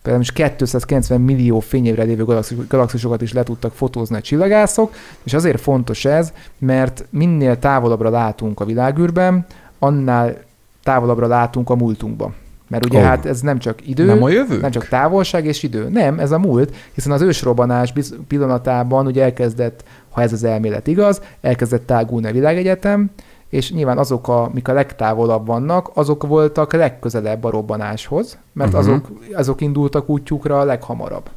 Például 0.02 0.16
most 0.16 0.32
290 0.32 1.20
millió 1.20 1.60
fényévre 1.60 2.02
lévő 2.02 2.24
galaxis- 2.24 2.66
galaxisokat 2.68 3.22
is 3.22 3.32
le 3.32 3.42
tudtak 3.42 3.72
fotózni 3.74 4.16
a 4.16 4.20
csillagászok, 4.20 4.92
és 5.22 5.34
azért 5.34 5.60
fontos 5.60 6.04
ez, 6.04 6.32
mert 6.58 7.04
minél 7.10 7.58
távolabbra 7.58 8.10
látunk 8.10 8.60
a 8.60 8.64
világűrben, 8.64 9.46
annál 9.78 10.36
távolabbra 10.82 11.26
látunk 11.26 11.70
a 11.70 11.74
múltunkba. 11.74 12.32
Mert 12.70 12.84
ugye 12.84 12.98
oh. 12.98 13.04
hát 13.04 13.26
ez 13.26 13.40
nem 13.40 13.58
csak 13.58 13.88
idő, 13.88 14.04
Nem 14.04 14.22
a 14.22 14.28
jövő? 14.28 14.60
nem 14.60 14.70
csak 14.70 14.88
távolság 14.88 15.46
és 15.46 15.62
idő. 15.62 15.88
Nem, 15.88 16.18
ez 16.18 16.30
a 16.30 16.38
múlt, 16.38 16.74
hiszen 16.92 17.12
az 17.12 17.20
ősrobbanás 17.20 17.92
pillanatában 18.28 19.06
ugye 19.06 19.22
elkezdett, 19.22 19.84
ha 20.10 20.22
ez 20.22 20.32
az 20.32 20.44
elmélet 20.44 20.86
igaz, 20.86 21.22
elkezdett 21.40 21.86
tágulni 21.86 22.26
a 22.26 22.32
világegyetem, 22.32 23.10
és 23.48 23.72
nyilván 23.72 23.98
azok, 23.98 24.28
a, 24.28 24.50
mik 24.54 24.68
a 24.68 24.72
legtávolabb 24.72 25.46
vannak, 25.46 25.90
azok 25.94 26.26
voltak 26.26 26.72
legközelebb 26.72 27.44
a 27.44 27.50
robbanáshoz, 27.50 28.38
mert 28.52 28.72
uh-huh. 28.72 28.88
azok, 28.88 29.08
azok 29.32 29.60
indultak 29.60 30.08
útjukra 30.08 30.60
a 30.60 30.64
leghamarabb. 30.64 31.28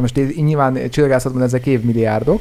Most 0.00 0.34
nyilván 0.36 0.90
csillagászatban 0.90 1.42
ezek 1.42 1.66
évmilliárdok, 1.66 2.40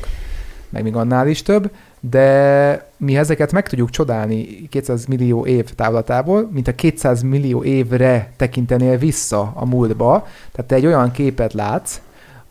meg 0.69 0.83
még 0.83 0.95
annál 0.95 1.27
is 1.27 1.41
több, 1.41 1.71
de 1.99 2.89
mi 2.97 3.17
ezeket 3.17 3.51
meg 3.51 3.67
tudjuk 3.69 3.89
csodálni 3.89 4.67
200 4.69 5.05
millió 5.05 5.45
év 5.45 5.69
távlatából, 5.75 6.49
mint 6.51 6.67
a 6.67 6.75
200 6.75 7.21
millió 7.21 7.63
évre 7.63 8.31
tekintenél 8.37 8.97
vissza 8.97 9.51
a 9.55 9.65
múltba, 9.65 10.27
tehát 10.51 10.69
te 10.69 10.75
egy 10.75 10.85
olyan 10.85 11.11
képet 11.11 11.53
látsz, 11.53 11.99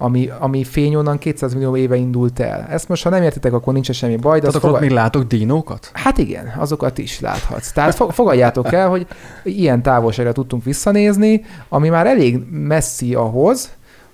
ami, 0.01 0.31
ami 0.39 0.65
fény 0.65 0.95
onnan 0.95 1.19
200 1.19 1.55
millió 1.55 1.77
éve 1.77 1.97
indult 1.97 2.41
el. 2.41 2.67
Ezt 2.71 2.89
most, 2.89 3.03
ha 3.03 3.11
nem 3.11 3.23
értitek, 3.23 3.53
akkor 3.53 3.73
nincs 3.73 3.91
semmi 3.91 4.17
baj, 4.17 4.35
de 4.35 4.47
Tehát 4.47 4.55
akkor 4.55 4.69
fogad... 4.69 4.81
még 4.81 4.91
látok 4.91 5.23
dinókat? 5.23 5.91
Hát 5.93 6.19
igen, 6.19 6.53
azokat 6.57 6.99
is 6.99 7.21
láthatsz. 7.21 7.73
Tehát 7.73 7.95
fo- 7.95 8.15
fogadjátok 8.15 8.73
el, 8.73 8.89
hogy 8.89 9.07
ilyen 9.43 9.83
távolságra 9.83 10.33
tudtunk 10.33 10.65
visszanézni, 10.65 11.45
ami 11.69 11.89
már 11.89 12.07
elég 12.07 12.39
messzi 12.51 13.15
ahhoz, 13.15 13.71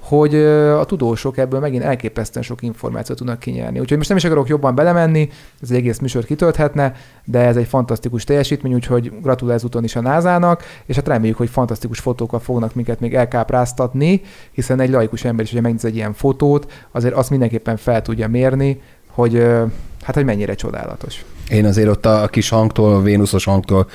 hogy 0.08 0.34
a 0.34 0.84
tudósok 0.84 1.38
ebből 1.38 1.60
megint 1.60 1.82
elképesztően 1.82 2.44
sok 2.44 2.62
információt 2.62 3.18
tudnak 3.18 3.38
kinyerni. 3.38 3.78
Úgyhogy 3.80 3.96
most 3.96 4.08
nem 4.08 4.18
is 4.18 4.24
akarok 4.24 4.48
jobban 4.48 4.74
belemenni, 4.74 5.28
ez 5.62 5.70
egy 5.70 5.76
egész 5.76 5.98
műsort 5.98 6.26
kitölthetne, 6.26 6.94
de 7.24 7.38
ez 7.38 7.56
egy 7.56 7.66
fantasztikus 7.66 8.24
teljesítmény, 8.24 8.74
úgyhogy 8.74 9.12
gratulál 9.22 9.54
ezúton 9.54 9.84
is 9.84 9.96
a 9.96 10.00
NASA-nak, 10.00 10.62
és 10.86 10.96
hát 10.96 11.08
reméljük, 11.08 11.36
hogy 11.36 11.50
fantasztikus 11.50 11.98
fotókkal 11.98 12.40
fognak 12.40 12.74
minket 12.74 13.00
még 13.00 13.14
elkápráztatni, 13.14 14.20
hiszen 14.52 14.80
egy 14.80 14.90
laikus 14.90 15.24
ember 15.24 15.44
is, 15.44 15.50
hogyha 15.50 15.64
megnéz 15.64 15.84
egy 15.84 15.96
ilyen 15.96 16.12
fotót, 16.12 16.72
azért 16.90 17.14
azt 17.14 17.30
mindenképpen 17.30 17.76
fel 17.76 18.02
tudja 18.02 18.28
mérni, 18.28 18.80
hogy 19.10 19.42
hát, 20.02 20.14
hogy 20.14 20.24
mennyire 20.24 20.54
csodálatos. 20.54 21.24
Én 21.48 21.64
azért 21.64 21.88
ott 21.88 22.06
a 22.06 22.28
kis 22.30 22.48
hangtól, 22.48 22.94
a 22.94 23.02
Vénuszos 23.02 23.44
hangtól, 23.44 23.86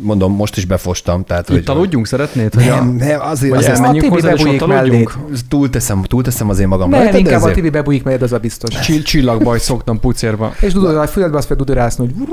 mondom, 0.00 0.32
most 0.34 0.56
is 0.56 0.64
befostam. 0.64 1.24
Tehát, 1.24 1.48
Itt 1.48 1.68
aludjunk, 1.68 2.06
szeretnéd? 2.06 2.54
hogy 2.54 2.64
Nem, 2.64 2.88
a- 2.88 3.04
nem, 3.04 3.20
azért, 3.20 3.54
Vagy 3.54 3.58
azért 3.64 3.76
elmenjünk 3.78 4.12
hozzá, 4.12 4.32
és 4.32 4.42
ott 4.44 4.60
aludjunk? 4.60 5.14
túlteszem, 5.48 6.02
túlteszem 6.02 6.48
azért 6.48 6.68
magam. 6.68 6.90
Nem, 6.90 7.00
rajta, 7.02 7.16
inkább 7.18 7.42
a 7.42 7.50
Tibi 7.50 7.70
bebújik 7.70 8.02
mellett, 8.02 8.22
az 8.22 8.32
a 8.32 8.38
biztos. 8.38 8.80
Csill- 8.80 9.04
Csillagbajt 9.04 9.62
szoktam 9.62 10.00
pucérba. 10.00 10.52
És 10.60 10.74
a 10.74 11.06
füledbe 11.06 11.36
azt 11.36 11.46
fel 11.46 11.56
dudorászni, 11.56 12.04
hogy. 12.06 12.26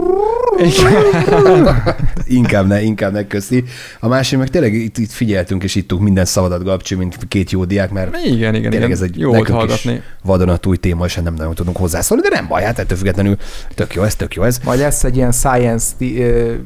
inkább 2.26 2.68
ne, 2.68 2.82
inkább 2.82 3.12
ne 3.14 3.28
köszi. 3.28 3.64
A 4.00 4.08
másik 4.08 4.38
meg 4.38 4.50
tényleg 4.50 4.74
itt, 4.74 4.98
itt 4.98 5.12
figyeltünk 5.12 5.64
és 5.64 5.76
ittuk 5.76 6.00
minden 6.00 6.26
szavadat, 6.26 6.64
Gabcsi, 6.64 6.96
mint 6.96 7.18
két 7.28 7.52
jó 7.52 7.66
diák, 7.66 7.92
mert 7.92 8.16
Igen, 8.26 8.34
igen, 8.34 8.52
tényleg 8.52 8.74
igen. 8.74 8.92
ez 8.92 9.02
egy 9.02 9.20
Jó 9.20 9.32
nekünk 9.32 9.48
is 9.48 9.54
hallgatni. 9.54 10.02
vadonatúj 10.24 10.78
téma, 10.78 11.06
és 11.06 11.16
nem 11.16 11.34
nagyon 11.34 11.54
tudunk 11.56 11.78
hozzászólni, 11.78 12.24
de 12.24 12.30
nem 12.36 12.48
baj, 12.48 12.64
hát 12.64 12.80
ettől 12.80 12.98
függetlenül 12.98 13.38
tök 13.76 13.94
jó 13.94 14.04
ez, 14.04 14.16
tök 14.16 14.34
jó 14.36 14.44
ez. 14.44 14.60
Majd 14.64 14.80
lesz 14.80 15.04
egy 15.04 15.16
ilyen 15.16 15.32
science 15.32 15.86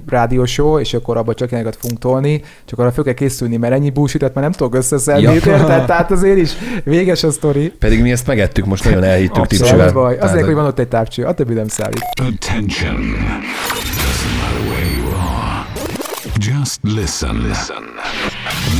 rádió 0.08 0.46
show, 0.46 0.80
és 0.80 0.94
akkor 0.94 1.18
abban 1.18 1.36
csak 1.36 1.52
ilyeneket 1.52 1.78
fogunk 1.82 2.00
tolni, 2.00 2.42
csak 2.66 2.80
arra 2.80 2.92
fel 2.92 3.04
kell 3.04 3.14
készülni, 3.14 3.58
mert 3.58 3.74
ennyi 3.74 3.90
bullshit 3.90 4.22
már 4.22 4.32
nem 4.34 4.52
tudok 4.52 4.76
összeszedni, 4.76 5.22
Ja. 5.22 5.34
érted? 5.34 5.66
Tehát 5.88 6.12
azért 6.12 6.38
is 6.38 6.52
véges 6.84 7.24
a 7.24 7.32
sztori. 7.32 7.70
Pedig 7.80 8.02
mi 8.02 8.12
ezt 8.12 8.28
megettük, 8.28 8.66
most 8.66 8.84
nagyon 8.84 9.04
elhittük. 9.04 9.46
Tehát, 9.48 9.96
Azért, 10.20 10.46
hogy 10.46 10.54
van 10.54 10.66
ott 10.66 10.80
egy 10.80 10.88
távcső, 10.88 11.24
a 11.24 11.34
többi 11.34 11.54
nem 11.54 11.68
számít. 11.68 12.02
Attention. 12.22 12.96
Just 16.68 16.84
listen. 16.84 17.48
Listen. 17.48 17.84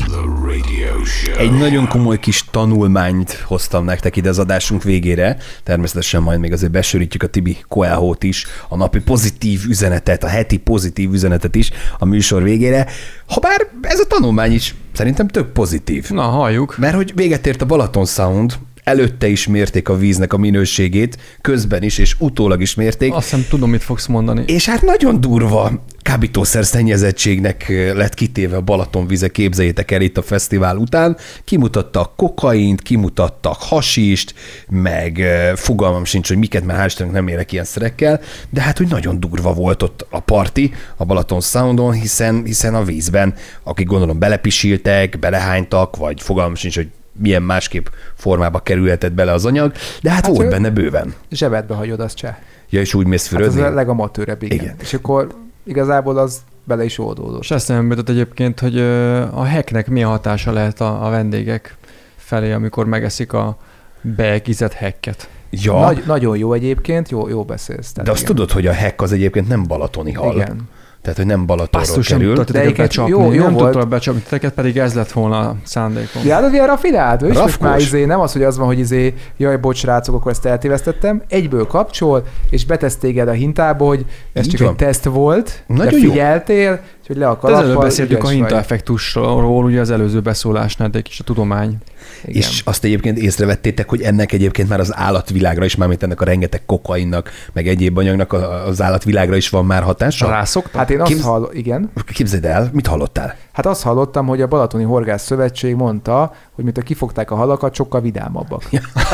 The 0.08 0.22
radio 0.46 1.04
show. 1.06 1.38
Egy 1.38 1.52
nagyon 1.52 1.88
komoly 1.88 2.20
kis 2.20 2.44
tanulmányt 2.52 3.32
hoztam 3.32 3.86
nektek 3.86 4.16
ide 4.16 4.30
az 4.30 4.40
adásunk 4.40 4.84
végére. 4.84 5.38
Természetesen 5.64 6.22
majd 6.22 6.40
még 6.40 6.52
azért 6.52 6.72
besörítjük 6.72 7.24
a 7.24 7.28
Tibi 7.28 7.58
Coelho-t 7.68 8.24
is, 8.24 8.46
a 8.68 8.76
napi 8.76 9.00
pozitív 9.00 9.62
üzenetet, 9.68 10.24
a 10.24 10.28
heti 10.28 10.58
pozitív 10.58 11.14
üzenetet 11.14 11.56
is 11.56 11.72
a 12.00 12.06
műsor 12.06 12.44
végére. 12.44 12.88
Habár 13.26 13.68
ez 13.82 14.00
a 14.00 14.06
tanulmány 14.06 14.54
is 14.54 14.76
szerintem 14.94 15.28
tök 15.28 15.52
pozitív. 15.52 16.10
Na, 16.10 16.22
halljuk. 16.22 16.78
Mert 16.78 16.96
hogy 16.96 17.12
véget 17.16 17.48
ért 17.48 17.62
a 17.62 17.66
Balaton 17.66 18.06
Sound, 18.06 18.58
előtte 18.88 19.28
is 19.28 19.48
mérték 19.48 19.90
a 19.90 19.98
víznek 19.98 20.34
a 20.34 20.38
minőségét, 20.38 21.18
közben 21.42 21.84
is 21.84 21.98
és 21.98 22.16
utólag 22.20 22.62
is 22.62 22.76
mérték, 22.76 23.14
Azt 23.14 23.30
hiszem 23.30 23.46
tudom, 23.50 23.70
mit 23.70 23.84
fogsz 23.84 24.06
mondani. 24.06 24.44
és 24.46 24.66
hát 24.66 24.82
nagyon 24.82 25.22
durva 25.22 25.72
kábítószer 26.02 26.66
szennyezettségnek 26.66 27.66
lett 27.94 28.14
kitéve 28.14 28.56
a 28.56 28.62
Balaton 28.62 29.08
vize, 29.08 29.28
képzeljétek 29.28 29.92
el 29.92 30.02
itt 30.02 30.18
a 30.18 30.22
fesztivál 30.22 30.78
után. 30.78 31.18
Kimutattak 31.44 32.16
kokaint, 32.16 32.82
kimutattak 32.82 33.56
hasist, 33.60 34.34
meg 34.70 35.22
fogalmam 35.56 36.06
sincs, 36.06 36.28
hogy 36.28 36.38
miket, 36.38 36.66
mert 36.66 36.94
hál' 36.94 37.12
nem 37.12 37.28
érek 37.28 37.52
ilyen 37.52 37.66
szerekkel, 37.66 38.22
de 38.50 38.62
hát 38.62 38.80
úgy 38.80 38.90
nagyon 38.90 39.20
durva 39.20 39.54
volt 39.54 39.84
ott 39.84 40.06
a 40.10 40.20
parti 40.20 40.74
a 40.96 41.06
Balaton 41.06 41.42
Soundon, 41.42 41.92
hiszen, 41.92 42.42
hiszen 42.46 42.76
a 42.76 42.84
vízben, 42.84 43.34
akik 43.64 43.88
gondolom 43.88 44.20
belepisiltek, 44.20 45.20
belehánytak, 45.20 45.96
vagy 45.96 46.22
fogalmam 46.22 46.56
sincs, 46.56 46.76
hogy 46.76 46.88
milyen 47.18 47.42
másképp 47.44 47.86
formába 48.16 48.60
kerülhetett 48.60 49.12
bele 49.14 49.32
az 49.32 49.46
anyag, 49.46 49.72
de 50.02 50.12
hát, 50.12 50.26
hát 50.26 50.36
volt 50.36 50.50
benne 50.50 50.70
bőven. 50.70 51.14
Zsebedbe 51.32 51.74
hagyod, 51.74 52.00
azt 52.00 52.16
cseh. 52.16 52.36
Ja, 52.70 52.80
és 52.80 52.94
úgy 52.94 53.06
mész 53.06 53.30
Hát 53.30 53.40
fürödni? 53.40 53.62
a 53.62 53.70
legamatőrebb, 53.74 54.44
igen. 54.44 54.58
Igen. 54.58 54.76
És 54.82 54.94
akkor 54.94 55.28
igazából 55.64 56.18
az 56.18 56.42
bele 56.64 56.84
is 56.84 57.00
oldódott. 57.00 57.42
És 57.42 57.52
ezt 57.52 57.68
nem 57.68 57.90
jutott 57.90 58.10
egyébként, 58.10 58.60
hogy 58.60 58.80
a 58.80 59.48
hacknek 59.48 59.88
milyen 59.88 60.10
hatása 60.10 60.52
lehet 60.52 60.82
a, 60.82 61.06
a 61.06 61.10
vendégek 61.10 61.78
felé, 62.16 62.52
amikor 62.52 62.86
megeszik 62.86 63.34
a 63.34 63.58
beegizett 64.02 64.74
hacket. 64.74 65.30
ja. 65.50 65.80
Nagy, 65.80 66.04
nagyon 66.06 66.38
jó 66.38 66.54
egyébként, 66.54 67.10
jó, 67.10 67.28
jó 67.28 67.44
beszélsz. 67.44 67.94
De 67.94 68.12
azt 68.12 68.22
igen. 68.22 68.36
tudod, 68.36 68.52
hogy 68.52 68.68
a 68.68 68.76
hack 68.76 69.02
az 69.02 69.12
egyébként 69.12 69.48
nem 69.48 69.64
balatoni 69.68 70.12
hal. 70.14 70.36
Igen. 70.36 70.70
Tehát, 71.02 71.18
hogy 71.18 71.28
nem 71.28 71.46
Balatonról 71.46 71.82
Basszus, 71.90 72.10
nem 72.10 72.20
kerül. 72.20 72.36
De 72.36 72.60
egyébként 72.60 72.78
becsapni. 72.88 73.12
jó- 73.12 73.34
jó 73.34 73.44
nem 73.44 73.54
volt. 73.54 73.72
tudtad 73.72 73.90
becsapni 73.90 74.22
titeket, 74.22 74.54
pedig 74.54 74.78
ez 74.78 74.94
lett 74.94 75.12
volna 75.12 75.40
a 75.40 75.56
szándékom. 75.64 76.22
Ja, 76.26 76.42
de 76.42 76.50
ilyen 76.52 76.68
rafinált, 76.68 77.22
Rafkós. 77.22 77.58
már 77.58 77.80
izé, 77.80 78.06
nem 78.06 78.20
az, 78.20 78.34
hogy 78.34 78.44
az 78.44 78.58
van, 78.58 78.68
hogy 78.68 78.80
izé, 78.80 79.14
jaj, 79.38 79.58
bocs, 79.58 79.78
srácok, 79.78 80.16
akkor 80.16 80.32
ezt 80.32 80.46
eltévesztettem, 80.46 81.22
egyből 81.30 81.68
kapcsol, 81.68 82.24
és 82.50 82.66
betesz 82.66 82.96
téged 82.96 83.28
a 83.28 83.32
hintába, 83.32 83.86
hogy 83.86 84.06
ez 84.34 84.46
Így 84.46 84.52
csak 84.52 84.60
van. 84.62 84.70
egy 84.70 84.76
teszt 84.76 85.04
volt, 85.04 85.64
Nagyon 85.68 85.86
de 85.94 85.98
jó. 85.98 86.10
figyeltél, 86.10 86.80
és 86.97 86.97
hogy 87.08 87.18
le 87.18 87.28
a 87.28 87.34
De 87.34 87.40
kalappal, 87.40 87.64
előbb 87.66 87.82
beszéltük 87.82 88.24
a 88.24 88.28
hintaeffektusról, 88.28 89.64
ugye 89.64 89.80
az 89.80 89.90
előző 89.92 90.20
beszólásnál, 90.22 90.90
de 90.90 90.98
egy 90.98 91.04
kis 91.04 91.20
a 91.20 91.24
tudomány. 91.24 91.78
Igen. 92.26 92.36
És 92.42 92.62
azt 92.66 92.84
egyébként 92.84 93.18
észrevettétek, 93.18 93.90
hogy 93.90 94.02
ennek 94.02 94.32
egyébként 94.32 94.70
már 94.70 94.80
az 94.80 94.96
állatvilágra 94.96 95.66
is, 95.66 95.76
mármint 95.76 96.04
ennek 96.04 96.22
a 96.22 96.26
rengeteg 96.26 96.62
kokainnak, 96.66 97.32
meg 97.54 97.68
egyéb 97.68 97.98
anyagnak 97.98 98.34
a- 98.34 98.66
az 98.68 98.82
állatvilágra 98.82 99.36
is 99.36 99.50
van 99.50 99.66
már 99.66 99.84
hatása? 99.84 100.28
Rászoktak? 100.30 100.76
Hát 100.76 100.90
én 100.90 101.02
azt 101.02 101.12
Képz- 101.12 101.24
hall, 101.24 101.50
igen. 101.54 101.92
Képzeld 102.14 102.46
el, 102.46 102.70
mit 102.74 102.88
hallottál? 102.88 103.36
Hát 103.58 103.66
azt 103.66 103.84
hallottam, 103.84 104.28
hogy 104.28 104.42
a 104.42 104.48
Balatoni 104.48 104.84
Horgász 104.84 105.24
Szövetség 105.24 105.76
mondta, 105.76 106.34
hogy 106.56 106.64
mint 106.64 106.78
a 106.78 106.82
kifogták 106.82 107.32
a 107.32 107.36
halakat, 107.36 107.76
sokkal 107.76 108.02
vidámabbak. 108.02 108.64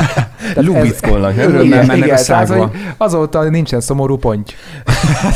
Lubickolnak? 0.54 1.36
Örömmel 1.36 1.66
mennek 1.68 1.90
a 1.90 1.94
igen, 1.94 2.08
tehát, 2.08 2.24
szágba. 2.24 2.66
hogy 2.66 2.78
azóta 2.96 3.42
nincsen 3.42 3.80
szomorú 3.80 4.16
ponty. 4.16 4.50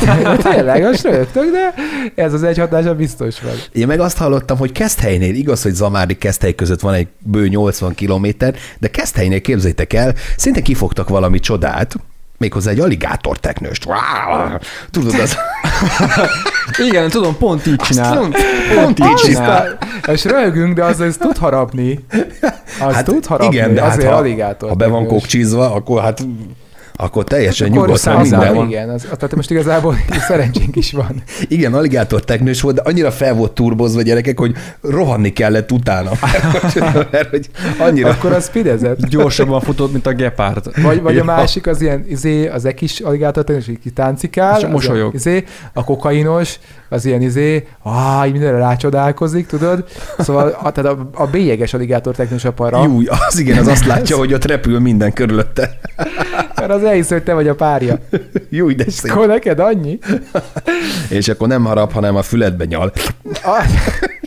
Tényleg, 0.51 0.83
most 0.83 1.03
rögtök, 1.03 1.51
de 1.51 1.73
ez 2.15 2.33
az 2.33 2.43
egy 2.43 2.57
hatása 2.57 2.95
biztos 2.95 3.41
van. 3.41 3.53
Én 3.71 3.87
meg 3.87 3.99
azt 3.99 4.17
hallottam, 4.17 4.57
hogy 4.57 4.71
Keszthelynél, 4.71 5.35
igaz, 5.35 5.61
hogy 5.61 5.73
Zamári 5.73 6.17
Keszthely 6.17 6.55
között 6.55 6.79
van 6.79 6.93
egy 6.93 7.07
bő 7.19 7.47
80 7.47 7.95
kilométer, 7.95 8.55
de 8.79 8.87
Keszthelynél 8.87 9.41
képzeljétek 9.41 9.93
el, 9.93 10.13
szinte 10.37 10.61
kifogtak 10.61 11.09
valami 11.09 11.39
csodát, 11.39 11.95
méghozzá 12.39 12.71
egy 12.71 12.79
aligátor 12.79 13.37
teknőst. 13.37 13.87
Tudod, 14.91 15.13
az... 15.19 15.37
Igen, 16.87 17.09
tudom, 17.09 17.37
pont 17.37 17.67
így 17.67 17.75
csinál. 17.75 18.17
Pont, 18.17 18.35
pont 18.75 18.99
így 18.99 19.13
csinál. 19.13 19.77
És 20.07 20.23
röhögünk, 20.23 20.73
de 20.73 20.83
az, 20.83 20.99
az 20.99 21.17
tud 21.19 21.37
harapni. 21.37 22.05
Az 22.81 22.93
hát, 22.93 23.05
tud 23.05 23.25
harapni, 23.25 23.55
igen, 23.55 23.73
de 23.73 23.81
hát 23.81 23.91
azért 23.91 24.11
ha, 24.11 24.17
aligátor. 24.17 24.69
ha 24.69 24.75
be 24.75 24.87
van 24.87 25.01
teknős. 25.01 25.09
kokcsizva, 25.09 25.73
akkor 25.73 26.01
hát 26.01 26.25
akkor 27.01 27.23
teljesen 27.23 27.67
Akkor 27.67 27.79
nyugodtan 27.87 28.21
minden 28.21 28.53
van. 28.53 28.67
Igen, 28.67 28.89
az, 28.89 29.01
tehát 29.01 29.35
most 29.35 29.51
igazából 29.51 29.95
szerencsénk 30.27 30.75
is 30.75 30.91
van. 30.91 31.23
Igen, 31.47 31.73
aligátor 31.73 32.23
teknős 32.23 32.61
volt, 32.61 32.75
de 32.75 32.81
annyira 32.85 33.11
fel 33.11 33.33
volt 33.33 33.51
turbozva 33.51 34.01
gyerekek, 34.01 34.39
hogy 34.39 34.55
rohanni 34.81 35.33
kellett 35.33 35.71
utána. 35.71 36.11
Mert, 37.11 37.29
hogy 37.29 37.49
annyira... 37.77 38.09
Akkor 38.09 38.31
az 38.31 38.47
fidezett. 38.49 39.05
Gyorsabban 39.07 39.61
futott, 39.61 39.91
mint 39.91 40.05
a 40.07 40.13
gepárd. 40.13 40.81
Vagy, 40.81 41.01
vagy 41.01 41.15
Ja. 41.15 41.21
a 41.21 41.25
másik 41.25 41.67
az 41.67 41.81
ilyen, 41.81 42.05
izé, 42.09 42.47
az 42.47 42.65
ekis 42.65 42.99
aligátor 42.99 43.43
teknős, 43.43 43.67
így 43.67 43.79
kitáncikál. 43.79 44.59
És 44.59 44.65
mosolyog. 44.67 45.07
a- 45.13 45.15
Izé, 45.15 45.43
a 45.73 45.83
kokainos, 45.83 46.59
az 46.89 47.05
ilyen 47.05 47.21
izé, 47.21 47.67
áh, 47.83 48.25
így 48.25 48.31
mindenre 48.31 48.57
rácsodálkozik, 48.57 49.47
tudod? 49.47 49.83
Szóval 50.17 50.47
a, 50.63 50.71
tehát 50.71 50.91
a, 50.91 51.09
a 51.13 51.25
bélyeges 51.25 51.73
aligátor 51.73 52.15
teknős 52.15 52.45
a 52.45 52.51
para, 52.51 52.83
Júj, 52.83 53.05
az 53.27 53.39
igen, 53.39 53.57
az 53.57 53.67
azt 53.67 53.85
látja, 53.95 54.17
hogy 54.17 54.33
ott 54.33 54.45
repül 54.45 54.79
minden 54.79 55.13
körülötte. 55.13 55.79
Mert 56.59 56.71
az 56.71 56.83
elhiszi, 56.83 57.13
hogy 57.13 57.23
te 57.23 57.33
vagy 57.33 57.47
a 57.47 57.55
párja. 57.55 57.99
Júj, 58.49 58.73
de 58.75 58.89
szép. 58.89 59.11
Akkor 59.11 59.27
neked 59.27 59.59
annyi? 59.59 59.99
És 61.19 61.27
akkor 61.27 61.47
nem 61.47 61.65
harap, 61.65 61.91
hanem 61.91 62.15
a 62.15 62.21
füledbe 62.21 62.65
nyal. 62.65 62.91
Úgy 63.23 63.39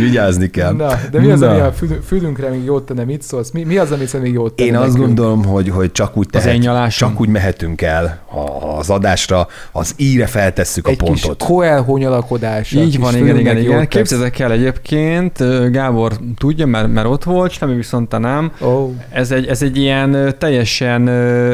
Vigyázni 0.00 0.50
kell. 0.50 0.72
Na, 0.72 0.88
de 1.10 1.20
mi 1.20 1.30
az, 1.30 1.40
Na. 1.40 1.50
ami 1.50 1.60
a 1.60 1.72
fül- 1.72 2.04
fülünkre 2.06 2.48
még 2.48 2.64
jót 2.64 2.82
tenne? 2.86 3.04
Mit 3.04 3.22
szólsz? 3.22 3.50
Mi, 3.50 3.64
mi 3.64 3.76
az, 3.76 3.90
ami 3.90 4.04
még 4.22 4.32
jót 4.32 4.52
tenne 4.54 4.68
Én 4.68 4.76
azt 4.76 4.86
nekünk? 4.86 5.04
gondolom, 5.06 5.44
hogy, 5.44 5.68
hogy 5.68 5.92
csak 5.92 6.16
úgy, 6.16 6.28
tehet, 6.30 6.90
csak 6.96 7.20
úgy 7.20 7.28
mehetünk 7.28 7.82
el 7.82 8.18
a- 8.30 8.78
az 8.78 8.90
adásra, 8.90 9.46
az 9.72 9.94
íre 9.96 10.26
feltesszük 10.26 10.86
a 10.86 10.90
Egy 10.90 11.02
kis 11.02 11.20
pontot. 11.20 11.48
koelhó 11.48 11.96
nyalakodás. 11.96 12.72
a 12.72 12.78
Így 12.80 12.90
kis 12.90 12.96
van, 12.98 13.16
igen, 13.16 13.38
igen, 13.38 13.56
igen. 13.58 13.88
Képzeljétek 13.88 14.38
el 14.38 14.52
egyébként, 14.52 15.38
Gábor 15.72 16.12
tudja, 16.38 16.66
mert, 16.66 16.92
mert 16.92 17.06
ott 17.06 17.24
volt, 17.24 17.50
Sami 17.52 17.74
viszont 17.74 18.18
nem. 18.18 18.52
Ó, 18.62 18.94
Ez 19.10 19.30
egy, 19.30 19.46
ez 19.46 19.62
egy 19.62 19.76
ilyen 19.76 20.34
teljesen 20.38 21.04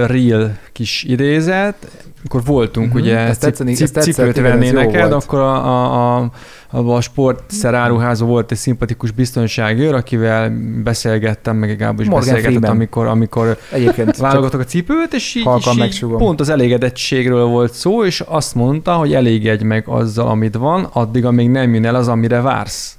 real 0.07 0.57
kis 0.73 1.03
idézet, 1.09 1.75
amikor 2.25 2.45
voltunk, 2.45 2.87
Mhm, 2.87 2.97
uh-huh. 2.97 3.11
ugye 3.13 3.19
ezt 3.19 3.41
tetszeni- 3.41 3.75
cip, 3.75 3.85
ezt 3.85 3.93
tetszett, 3.95 4.15
cipőt 4.15 4.37
igen, 4.37 4.59
venni 4.59 4.71
neked, 4.71 5.13
akkor 5.13 5.39
a, 5.39 5.67
a, 5.67 6.17
a, 6.19 6.31
a, 6.71 6.79
a 6.79 7.01
sportszer 7.01 7.75
áruházban 7.75 8.29
volt 8.29 8.51
egy 8.53 8.59
szimpatikus 8.59 9.11
biztonságőr, 9.11 9.95
akivel 9.95 10.53
beszélgettem, 10.85 11.57
meg 11.57 11.77
Gábor 11.77 12.01
is 12.01 12.07
Morgan 12.09 12.27
beszélgetett, 12.29 12.57
Freeman. 12.59 12.77
amikor, 12.77 13.07
amikor 13.07 13.57
egyébként 13.73 14.17
válogatok 14.17 14.61
a 14.61 14.65
cipőt, 14.65 15.13
és 15.15 15.35
így, 15.35 15.45
halkan 15.45 15.79
és 15.79 16.03
így 16.03 16.09
pont 16.11 16.41
az 16.41 16.49
elégedettségről 16.49 17.45
volt 17.45 17.73
szó, 17.73 18.05
és 18.05 18.21
azt 18.21 18.55
mondta, 18.55 18.93
hogy 18.93 19.15
elégedj 19.15 19.65
meg 19.65 19.85
azzal, 19.89 20.29
amit 20.29 20.55
van, 20.55 20.89
addig, 20.93 21.25
amíg 21.25 21.51
nem 21.51 21.75
jön 21.75 21.85
el 21.85 21.95
az, 21.95 22.09
amire 22.09 22.41
vársz. 22.41 22.97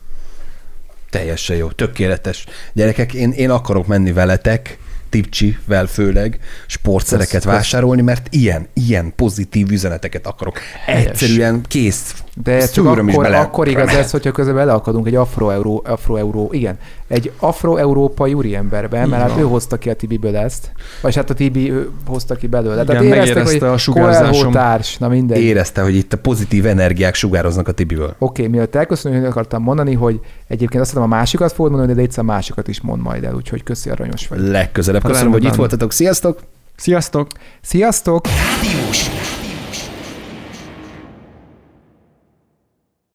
Teljesen 1.10 1.56
jó, 1.56 1.68
tökéletes. 1.68 2.46
Gyerekek, 2.74 3.14
én, 3.14 3.32
én 3.32 3.50
akarok 3.50 3.88
menni 3.88 4.12
veletek, 4.12 4.78
Tipcsivel 5.14 5.86
főleg, 5.86 6.40
sportszereket 6.68 7.44
kösz. 7.44 7.44
vásárolni, 7.44 8.02
mert 8.02 8.28
ilyen, 8.30 8.68
ilyen 8.74 9.14
pozitív 9.16 9.72
üzeneteket 9.72 10.28
akarok. 10.28 10.60
Helyes. 10.86 11.06
Egyszerűen 11.06 11.62
kész. 11.68 12.14
De 12.44 12.52
ez 12.52 12.72
csak 12.72 12.86
Szűröm 12.86 13.08
is 13.08 13.14
akkor, 13.14 13.26
bele. 13.26 13.40
akkor 13.40 13.68
igaz 13.68 13.90
ez, 13.90 14.12
hogyha 14.12 14.32
közben 14.32 14.56
beleakadunk 14.56 15.08
egy 15.08 15.16
afro-euró, 15.16 15.84
afro-euró, 15.86 16.50
igen, 16.52 16.78
egy 17.08 17.32
afro-európai 17.40 18.34
úriemberbe, 18.34 19.06
mert 19.06 19.30
hát 19.30 19.40
ő 19.40 19.42
hozta 19.42 19.78
ki 19.78 19.90
a 19.90 19.94
Tibiből 19.94 20.38
ezt, 20.38 20.72
vagy 21.02 21.16
hát 21.16 21.30
a 21.30 21.34
Tibi 21.34 21.72
ő 21.72 21.90
hozta 22.06 22.36
ki 22.36 22.48
belőle. 22.48 22.74
Igen, 22.82 22.86
Tehát 22.86 23.04
éreztek, 23.04 23.48
hogy 23.48 23.70
a 23.70 23.78
sugárzásom. 23.78 24.52
Társ, 24.52 24.98
na 24.98 25.08
mindegy. 25.08 25.38
Oké, 25.38 25.46
Érezte, 25.46 25.82
hogy 25.82 25.96
itt 25.96 26.14
a 26.14 26.18
pozitív 26.18 26.66
energiák 26.66 27.16
sugároznak 27.16 27.68
a 27.68 27.72
Tibiből. 27.72 28.16
okay, 28.20 28.48
mielőtt 28.48 28.76
elköszönünk, 28.76 29.22
hogy 29.22 29.30
akartam 29.30 29.64
mondani, 29.64 29.94
hogy 29.94 30.20
egyébként 30.54 30.82
azt 30.82 30.92
hiszem 30.92 31.06
a 31.06 31.16
másikat 31.16 31.52
fogod 31.52 31.72
mondani, 31.72 31.94
de 31.94 32.02
egyszer 32.02 32.24
másikat 32.24 32.68
is 32.68 32.82
mond 32.82 33.02
majd 33.02 33.24
el, 33.24 33.34
úgyhogy 33.36 33.64
köszi 33.64 33.90
aranyos 33.90 34.28
vagy. 34.28 34.40
Legközelebb. 34.40 35.02
Köszönöm, 35.02 35.22
Rendben. 35.22 35.42
hogy 35.42 35.52
itt 35.52 35.58
voltatok. 35.58 35.92
Sziasztok! 35.92 36.40
Sziasztok! 36.76 37.28
Sziasztok! 37.62 38.26
Rádiós 38.28 39.10